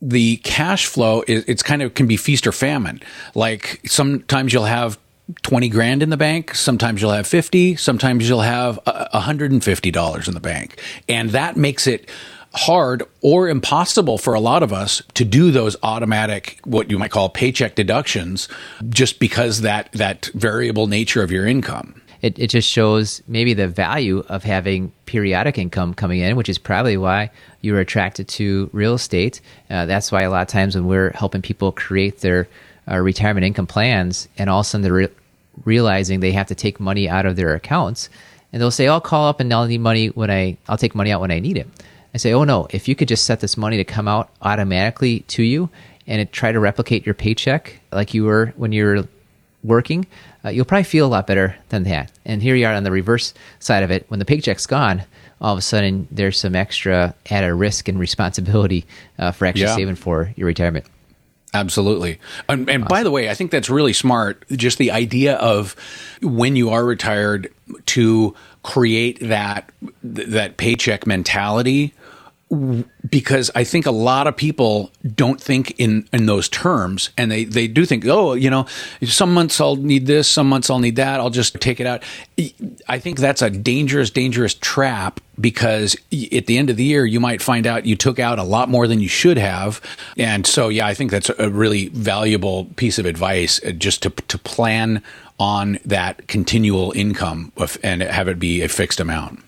the 0.02 0.36
cash 0.38 0.86
flow 0.86 1.22
is 1.26 1.44
it's 1.46 1.62
kind 1.62 1.82
of 1.82 1.94
can 1.94 2.06
be 2.06 2.16
feast 2.16 2.46
or 2.46 2.52
famine. 2.52 3.02
Like 3.34 3.80
sometimes 3.86 4.52
you'll 4.52 4.64
have 4.64 4.98
20 5.42 5.68
grand 5.68 6.02
in 6.02 6.10
the 6.10 6.16
bank. 6.16 6.54
Sometimes 6.54 7.00
you'll 7.00 7.12
have 7.12 7.26
50. 7.26 7.76
Sometimes 7.76 8.28
you'll 8.28 8.40
have 8.40 8.78
$150 8.86 10.28
in 10.28 10.34
the 10.34 10.40
bank. 10.40 10.80
And 11.08 11.30
that 11.30 11.56
makes 11.56 11.86
it 11.86 12.08
hard 12.52 13.04
or 13.20 13.48
impossible 13.48 14.18
for 14.18 14.34
a 14.34 14.40
lot 14.40 14.62
of 14.62 14.72
us 14.72 15.02
to 15.14 15.24
do 15.24 15.52
those 15.52 15.76
automatic 15.84 16.58
what 16.64 16.90
you 16.90 16.98
might 16.98 17.12
call 17.12 17.28
paycheck 17.28 17.76
deductions 17.76 18.48
just 18.88 19.20
because 19.20 19.60
that 19.60 19.88
that 19.92 20.28
variable 20.34 20.88
nature 20.88 21.22
of 21.22 21.30
your 21.30 21.46
income 21.46 21.99
it, 22.22 22.38
it 22.38 22.48
just 22.48 22.68
shows 22.68 23.22
maybe 23.26 23.54
the 23.54 23.68
value 23.68 24.24
of 24.28 24.42
having 24.44 24.92
periodic 25.06 25.58
income 25.58 25.94
coming 25.94 26.20
in, 26.20 26.36
which 26.36 26.48
is 26.48 26.58
probably 26.58 26.96
why 26.96 27.30
you 27.62 27.72
were 27.72 27.80
attracted 27.80 28.28
to 28.28 28.68
real 28.72 28.94
estate. 28.94 29.40
Uh, 29.70 29.86
that's 29.86 30.12
why 30.12 30.22
a 30.22 30.30
lot 30.30 30.42
of 30.42 30.48
times 30.48 30.74
when 30.74 30.86
we're 30.86 31.10
helping 31.12 31.42
people 31.42 31.72
create 31.72 32.20
their 32.20 32.46
uh, 32.90 32.98
retirement 32.98 33.46
income 33.46 33.66
plans, 33.66 34.28
and 34.36 34.50
all 34.50 34.60
of 34.60 34.66
a 34.66 34.68
sudden 34.68 34.82
they're 34.82 34.92
re- 34.92 35.08
realizing 35.64 36.20
they 36.20 36.32
have 36.32 36.48
to 36.48 36.54
take 36.54 36.80
money 36.80 37.08
out 37.08 37.26
of 37.26 37.36
their 37.36 37.54
accounts, 37.54 38.08
and 38.52 38.60
they'll 38.60 38.70
say, 38.70 38.88
"I'll 38.88 39.00
call 39.00 39.28
up 39.28 39.40
and 39.40 39.52
I'll 39.52 39.66
need 39.66 39.80
money 39.80 40.08
when 40.08 40.30
I 40.30 40.56
I'll 40.68 40.78
take 40.78 40.94
money 40.94 41.12
out 41.12 41.20
when 41.20 41.30
I 41.30 41.38
need 41.38 41.56
it." 41.56 41.68
I 42.14 42.18
say, 42.18 42.32
"Oh 42.32 42.44
no! 42.44 42.66
If 42.70 42.88
you 42.88 42.94
could 42.96 43.08
just 43.08 43.24
set 43.24 43.40
this 43.40 43.56
money 43.56 43.76
to 43.76 43.84
come 43.84 44.08
out 44.08 44.30
automatically 44.42 45.20
to 45.28 45.42
you." 45.42 45.70
And 46.06 46.20
it, 46.20 46.32
try 46.32 46.50
to 46.50 46.58
replicate 46.58 47.06
your 47.06 47.14
paycheck 47.14 47.80
like 47.92 48.14
you 48.14 48.24
were 48.24 48.52
when 48.56 48.72
you 48.72 48.84
were 48.84 49.08
working, 49.62 50.06
uh, 50.44 50.48
you'll 50.48 50.64
probably 50.64 50.84
feel 50.84 51.06
a 51.06 51.08
lot 51.08 51.26
better 51.26 51.56
than 51.68 51.84
that. 51.84 52.10
And 52.24 52.42
here 52.42 52.54
you 52.54 52.66
are 52.66 52.74
on 52.74 52.84
the 52.84 52.90
reverse 52.90 53.34
side 53.58 53.82
of 53.82 53.90
it. 53.90 54.04
When 54.08 54.18
the 54.18 54.24
paycheck's 54.24 54.66
gone, 54.66 55.02
all 55.40 55.52
of 55.52 55.58
a 55.58 55.62
sudden 55.62 56.08
there's 56.10 56.38
some 56.38 56.54
extra 56.54 57.14
added 57.30 57.54
risk 57.54 57.88
and 57.88 57.98
responsibility 57.98 58.86
uh, 59.18 59.32
for 59.32 59.46
actually 59.46 59.62
yeah. 59.62 59.76
saving 59.76 59.96
for 59.96 60.32
your 60.36 60.46
retirement. 60.46 60.86
Absolutely. 61.52 62.20
And, 62.48 62.70
and 62.70 62.84
awesome. 62.84 62.88
by 62.88 63.02
the 63.02 63.10
way, 63.10 63.28
I 63.28 63.34
think 63.34 63.50
that's 63.50 63.68
really 63.68 63.92
smart. 63.92 64.44
Just 64.50 64.78
the 64.78 64.92
idea 64.92 65.34
of 65.36 65.74
when 66.22 66.54
you 66.54 66.70
are 66.70 66.84
retired 66.84 67.52
to 67.86 68.34
create 68.62 69.18
that 69.20 69.72
that 70.02 70.58
paycheck 70.58 71.06
mentality 71.06 71.94
because 73.08 73.48
I 73.54 73.62
think 73.62 73.86
a 73.86 73.92
lot 73.92 74.26
of 74.26 74.36
people 74.36 74.90
don't 75.14 75.40
think 75.40 75.78
in, 75.78 76.08
in 76.12 76.26
those 76.26 76.48
terms 76.48 77.10
and 77.16 77.30
they, 77.30 77.44
they 77.44 77.68
do 77.68 77.86
think, 77.86 78.04
oh, 78.06 78.34
you 78.34 78.50
know, 78.50 78.66
some 79.04 79.32
months 79.32 79.60
I'll 79.60 79.76
need 79.76 80.06
this, 80.06 80.26
some 80.26 80.48
months 80.48 80.68
I'll 80.68 80.80
need 80.80 80.96
that, 80.96 81.20
I'll 81.20 81.30
just 81.30 81.60
take 81.60 81.78
it 81.78 81.86
out. 81.86 82.02
I 82.88 82.98
think 82.98 83.18
that's 83.18 83.40
a 83.40 83.50
dangerous, 83.50 84.10
dangerous 84.10 84.54
trap 84.54 85.20
because 85.40 85.94
at 86.12 86.46
the 86.46 86.58
end 86.58 86.70
of 86.70 86.76
the 86.76 86.84
year, 86.84 87.06
you 87.06 87.20
might 87.20 87.40
find 87.40 87.68
out 87.68 87.86
you 87.86 87.94
took 87.94 88.18
out 88.18 88.40
a 88.40 88.42
lot 88.42 88.68
more 88.68 88.88
than 88.88 88.98
you 89.00 89.08
should 89.08 89.38
have. 89.38 89.80
And 90.18 90.44
so, 90.44 90.68
yeah, 90.68 90.86
I 90.86 90.94
think 90.94 91.12
that's 91.12 91.30
a 91.38 91.50
really 91.50 91.88
valuable 91.88 92.64
piece 92.76 92.98
of 92.98 93.06
advice 93.06 93.60
uh, 93.64 93.70
just 93.70 94.02
to, 94.02 94.10
to 94.10 94.38
plan 94.38 95.02
on 95.38 95.78
that 95.84 96.26
continual 96.26 96.92
income 96.96 97.52
and 97.82 98.02
have 98.02 98.26
it 98.26 98.40
be 98.40 98.62
a 98.62 98.68
fixed 98.68 98.98
amount. 98.98 99.42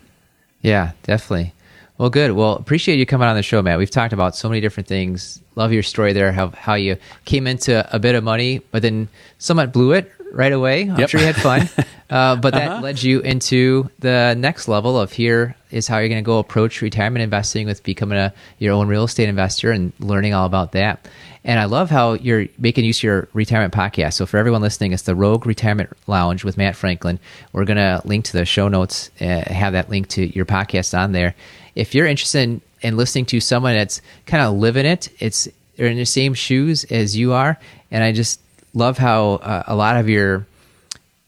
Yeah, 0.61 0.93
definitely. 1.03 1.52
Well, 1.97 2.09
good. 2.09 2.31
Well, 2.31 2.53
appreciate 2.55 2.97
you 2.97 3.05
coming 3.05 3.27
on 3.27 3.35
the 3.35 3.43
show, 3.43 3.61
Matt. 3.61 3.77
We've 3.77 3.89
talked 3.89 4.13
about 4.13 4.35
so 4.35 4.49
many 4.49 4.61
different 4.61 4.87
things. 4.87 5.41
Love 5.55 5.71
your 5.71 5.83
story 5.83 6.13
there, 6.13 6.31
how 6.31 6.49
how 6.49 6.73
you 6.73 6.97
came 7.25 7.47
into 7.47 7.87
a 7.95 7.99
bit 7.99 8.15
of 8.15 8.23
money, 8.23 8.61
but 8.71 8.81
then 8.81 9.07
somewhat 9.37 9.73
blew 9.73 9.93
it 9.93 10.11
right 10.31 10.51
away. 10.51 10.89
I'm 10.89 10.99
yep. 10.99 11.09
sure 11.09 11.19
you 11.19 11.27
had 11.27 11.35
fun, 11.35 11.69
uh, 12.09 12.35
but 12.35 12.53
that 12.53 12.71
uh-huh. 12.71 12.81
led 12.81 13.03
you 13.03 13.19
into 13.21 13.89
the 13.99 14.35
next 14.37 14.67
level 14.67 14.99
of 14.99 15.11
here 15.11 15.55
is 15.69 15.87
how 15.87 15.99
you're 15.99 16.09
going 16.09 16.23
to 16.23 16.25
go 16.25 16.39
approach 16.39 16.81
retirement 16.81 17.23
investing 17.23 17.67
with 17.67 17.83
becoming 17.83 18.17
a 18.17 18.33
your 18.57 18.73
own 18.73 18.87
real 18.87 19.03
estate 19.03 19.29
investor 19.29 19.71
and 19.71 19.93
learning 19.99 20.33
all 20.33 20.45
about 20.45 20.71
that. 20.71 21.07
And 21.45 21.59
I 21.59 21.65
love 21.65 21.89
how 21.89 22.13
you're 22.13 22.47
making 22.57 22.85
use 22.85 22.99
of 22.99 23.03
your 23.03 23.27
retirement 23.33 23.73
podcast. 23.73 24.13
So 24.13 24.25
for 24.25 24.37
everyone 24.37 24.61
listening, 24.61 24.93
it's 24.93 25.03
the 25.03 25.13
Rogue 25.13 25.45
Retirement 25.45 25.89
Lounge 26.07 26.45
with 26.45 26.55
Matt 26.55 26.75
Franklin. 26.75 27.19
We're 27.51 27.65
going 27.65 27.77
to 27.77 28.01
link 28.05 28.23
to 28.25 28.33
the 28.33 28.45
show 28.45 28.69
notes, 28.69 29.11
uh, 29.19 29.43
have 29.53 29.73
that 29.73 29.89
link 29.89 30.07
to 30.09 30.25
your 30.25 30.45
podcast 30.45 30.97
on 30.97 31.11
there 31.11 31.35
if 31.75 31.95
you're 31.95 32.05
interested 32.05 32.43
in, 32.43 32.61
in 32.83 32.97
listening 32.97 33.25
to 33.27 33.39
someone 33.39 33.73
that's 33.73 34.01
kind 34.25 34.43
of 34.43 34.55
living 34.55 34.85
it, 34.85 35.09
it's 35.19 35.47
they're 35.75 35.87
in 35.87 35.97
the 35.97 36.05
same 36.05 36.33
shoes 36.33 36.83
as 36.85 37.17
you 37.17 37.33
are, 37.33 37.57
and 37.89 38.03
I 38.03 38.11
just 38.11 38.39
love 38.73 38.97
how 38.97 39.35
uh, 39.35 39.63
a 39.67 39.75
lot 39.75 39.97
of 39.97 40.09
your 40.09 40.45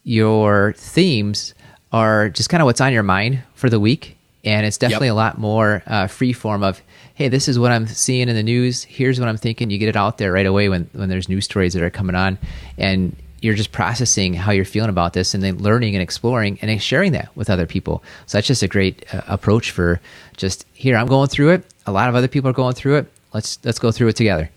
your 0.03 0.73
themes 0.73 1.53
are 1.91 2.29
just 2.29 2.49
kind 2.49 2.61
of 2.61 2.65
what's 2.65 2.81
on 2.81 2.93
your 2.93 3.03
mind 3.03 3.41
for 3.55 3.69
the 3.69 3.79
week, 3.79 4.17
and 4.43 4.65
it's 4.65 4.77
definitely 4.77 5.07
yep. 5.07 5.13
a 5.13 5.15
lot 5.15 5.37
more 5.39 5.81
uh, 5.87 6.07
free 6.07 6.33
form 6.33 6.63
of 6.63 6.81
hey, 7.15 7.29
this 7.29 7.47
is 7.47 7.57
what 7.57 7.71
I'm 7.71 7.87
seeing 7.87 8.27
in 8.27 8.35
the 8.35 8.43
news. 8.43 8.83
Here's 8.83 9.21
what 9.21 9.29
I'm 9.29 9.37
thinking. 9.37 9.69
You 9.69 9.77
get 9.77 9.87
it 9.87 9.95
out 9.95 10.17
there 10.17 10.31
right 10.31 10.45
away 10.45 10.69
when 10.69 10.89
when 10.93 11.09
there's 11.09 11.29
news 11.29 11.45
stories 11.45 11.73
that 11.73 11.81
are 11.81 11.89
coming 11.89 12.15
on, 12.15 12.37
and 12.77 13.15
you're 13.45 13.53
just 13.53 13.71
processing 13.71 14.34
how 14.34 14.51
you're 14.51 14.65
feeling 14.65 14.89
about 14.89 15.13
this 15.13 15.36
and 15.36 15.43
then 15.43 15.60
learning 15.60 15.93
and 15.93 16.01
exploring 16.01 16.58
and 16.63 16.81
sharing 16.81 17.12
that 17.12 17.29
with 17.36 17.47
other 17.47 17.67
people. 17.67 18.03
So 18.25 18.38
that's 18.38 18.47
just 18.47 18.63
a 18.63 18.67
great 18.67 19.05
uh, 19.13 19.21
approach 19.27 19.69
for 19.69 20.01
just 20.36 20.65
here. 20.73 20.97
I'm 20.97 21.05
going 21.05 21.29
through 21.29 21.51
it. 21.51 21.63
A 21.86 21.91
lot 21.91 22.10
of 22.10 22.15
other 22.15 22.27
people 22.27 22.49
are 22.49 22.53
going 22.53 22.73
through 22.73 22.95
it. 22.95 23.12
Let's 23.34 23.60
let's 23.63 23.77
go 23.77 23.91
through 23.91 24.08
it 24.08 24.15
together. 24.15 24.49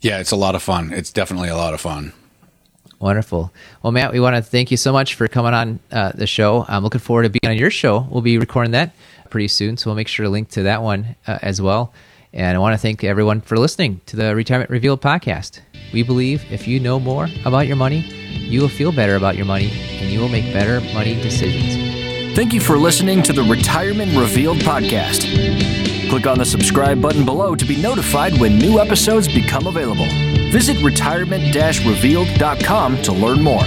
Yeah, 0.00 0.20
it's 0.20 0.30
a 0.30 0.36
lot 0.36 0.54
of 0.54 0.62
fun. 0.62 0.90
It's 0.92 1.12
definitely 1.12 1.50
a 1.50 1.56
lot 1.56 1.74
of 1.74 1.82
fun. 1.82 2.14
Wonderful. 2.98 3.52
Well, 3.82 3.92
Matt, 3.92 4.12
we 4.12 4.20
want 4.20 4.36
to 4.36 4.42
thank 4.42 4.70
you 4.70 4.76
so 4.78 4.92
much 4.92 5.14
for 5.14 5.28
coming 5.28 5.52
on 5.52 5.78
uh, 5.90 6.12
the 6.14 6.26
show. 6.26 6.64
I'm 6.68 6.82
looking 6.82 7.00
forward 7.00 7.24
to 7.24 7.28
being 7.28 7.52
on 7.52 7.58
your 7.58 7.70
show. 7.70 8.06
We'll 8.10 8.22
be 8.22 8.38
recording 8.38 8.72
that 8.72 8.94
pretty 9.28 9.48
soon, 9.48 9.76
so 9.76 9.90
we'll 9.90 9.96
make 9.96 10.08
sure 10.08 10.24
to 10.24 10.30
link 10.30 10.48
to 10.50 10.62
that 10.62 10.82
one 10.82 11.16
uh, 11.26 11.38
as 11.42 11.60
well. 11.60 11.92
And 12.32 12.56
I 12.56 12.60
want 12.60 12.72
to 12.72 12.78
thank 12.78 13.04
everyone 13.04 13.42
for 13.42 13.58
listening 13.58 14.00
to 14.06 14.16
the 14.16 14.34
Retirement 14.34 14.70
Revealed 14.70 15.02
podcast. 15.02 15.60
We 15.92 16.02
believe 16.02 16.50
if 16.50 16.66
you 16.66 16.80
know 16.80 16.98
more 16.98 17.28
about 17.44 17.66
your 17.66 17.76
money, 17.76 18.00
you 18.00 18.60
will 18.60 18.68
feel 18.68 18.92
better 18.92 19.16
about 19.16 19.36
your 19.36 19.46
money 19.46 19.70
and 20.00 20.10
you 20.10 20.20
will 20.20 20.28
make 20.28 20.52
better 20.52 20.80
money 20.94 21.14
decisions. 21.14 22.34
Thank 22.34 22.52
you 22.54 22.60
for 22.60 22.78
listening 22.78 23.22
to 23.24 23.32
the 23.32 23.42
Retirement 23.42 24.16
Revealed 24.16 24.58
podcast. 24.58 25.28
Click 26.08 26.26
on 26.26 26.38
the 26.38 26.44
subscribe 26.44 27.00
button 27.00 27.24
below 27.24 27.54
to 27.54 27.64
be 27.64 27.80
notified 27.80 28.38
when 28.38 28.58
new 28.58 28.78
episodes 28.78 29.28
become 29.28 29.66
available. 29.66 30.06
Visit 30.50 30.82
retirement 30.82 31.54
revealed.com 31.54 33.02
to 33.02 33.12
learn 33.12 33.42
more. 33.42 33.64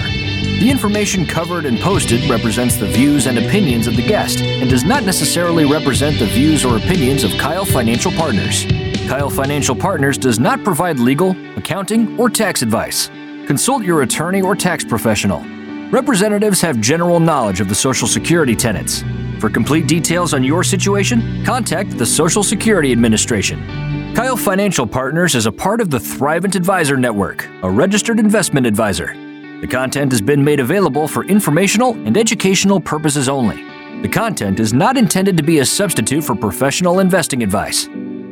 The 0.58 0.70
information 0.70 1.26
covered 1.26 1.64
and 1.64 1.78
posted 1.78 2.30
represents 2.30 2.76
the 2.76 2.86
views 2.86 3.26
and 3.26 3.38
opinions 3.38 3.86
of 3.86 3.94
the 3.94 4.06
guest 4.06 4.40
and 4.40 4.70
does 4.70 4.84
not 4.84 5.04
necessarily 5.04 5.64
represent 5.64 6.18
the 6.18 6.26
views 6.26 6.64
or 6.64 6.76
opinions 6.76 7.24
of 7.24 7.32
Keil 7.32 7.66
Financial 7.66 8.10
Partners. 8.12 8.64
Keil 8.64 9.30
Financial 9.30 9.76
Partners 9.76 10.16
does 10.16 10.38
not 10.38 10.64
provide 10.64 10.98
legal, 10.98 11.36
accounting, 11.66 12.16
or 12.16 12.30
tax 12.30 12.62
advice. 12.62 13.08
Consult 13.48 13.82
your 13.82 14.02
attorney 14.02 14.40
or 14.40 14.54
tax 14.54 14.84
professional. 14.84 15.42
Representatives 15.90 16.60
have 16.60 16.80
general 16.80 17.18
knowledge 17.18 17.60
of 17.60 17.68
the 17.68 17.74
Social 17.74 18.06
Security 18.06 18.54
tenets. 18.54 19.02
For 19.40 19.50
complete 19.50 19.88
details 19.88 20.32
on 20.32 20.44
your 20.44 20.62
situation, 20.62 21.44
contact 21.44 21.98
the 21.98 22.06
Social 22.06 22.44
Security 22.44 22.92
Administration. 22.92 23.58
Keil 24.14 24.38
Financial 24.38 24.86
Partners 24.86 25.34
is 25.34 25.46
a 25.46 25.52
part 25.52 25.80
of 25.80 25.90
the 25.90 25.98
Thrivent 25.98 26.54
Advisor 26.54 26.96
Network, 26.96 27.48
a 27.64 27.70
registered 27.70 28.20
investment 28.20 28.64
advisor. 28.64 29.08
The 29.60 29.66
content 29.68 30.12
has 30.12 30.20
been 30.20 30.44
made 30.44 30.60
available 30.60 31.08
for 31.08 31.24
informational 31.24 31.94
and 32.06 32.16
educational 32.16 32.80
purposes 32.80 33.28
only. 33.28 33.64
The 34.02 34.08
content 34.08 34.60
is 34.60 34.72
not 34.72 34.96
intended 34.96 35.36
to 35.36 35.42
be 35.42 35.58
a 35.58 35.66
substitute 35.66 36.22
for 36.22 36.36
professional 36.36 37.00
investing 37.00 37.42
advice. 37.42 37.88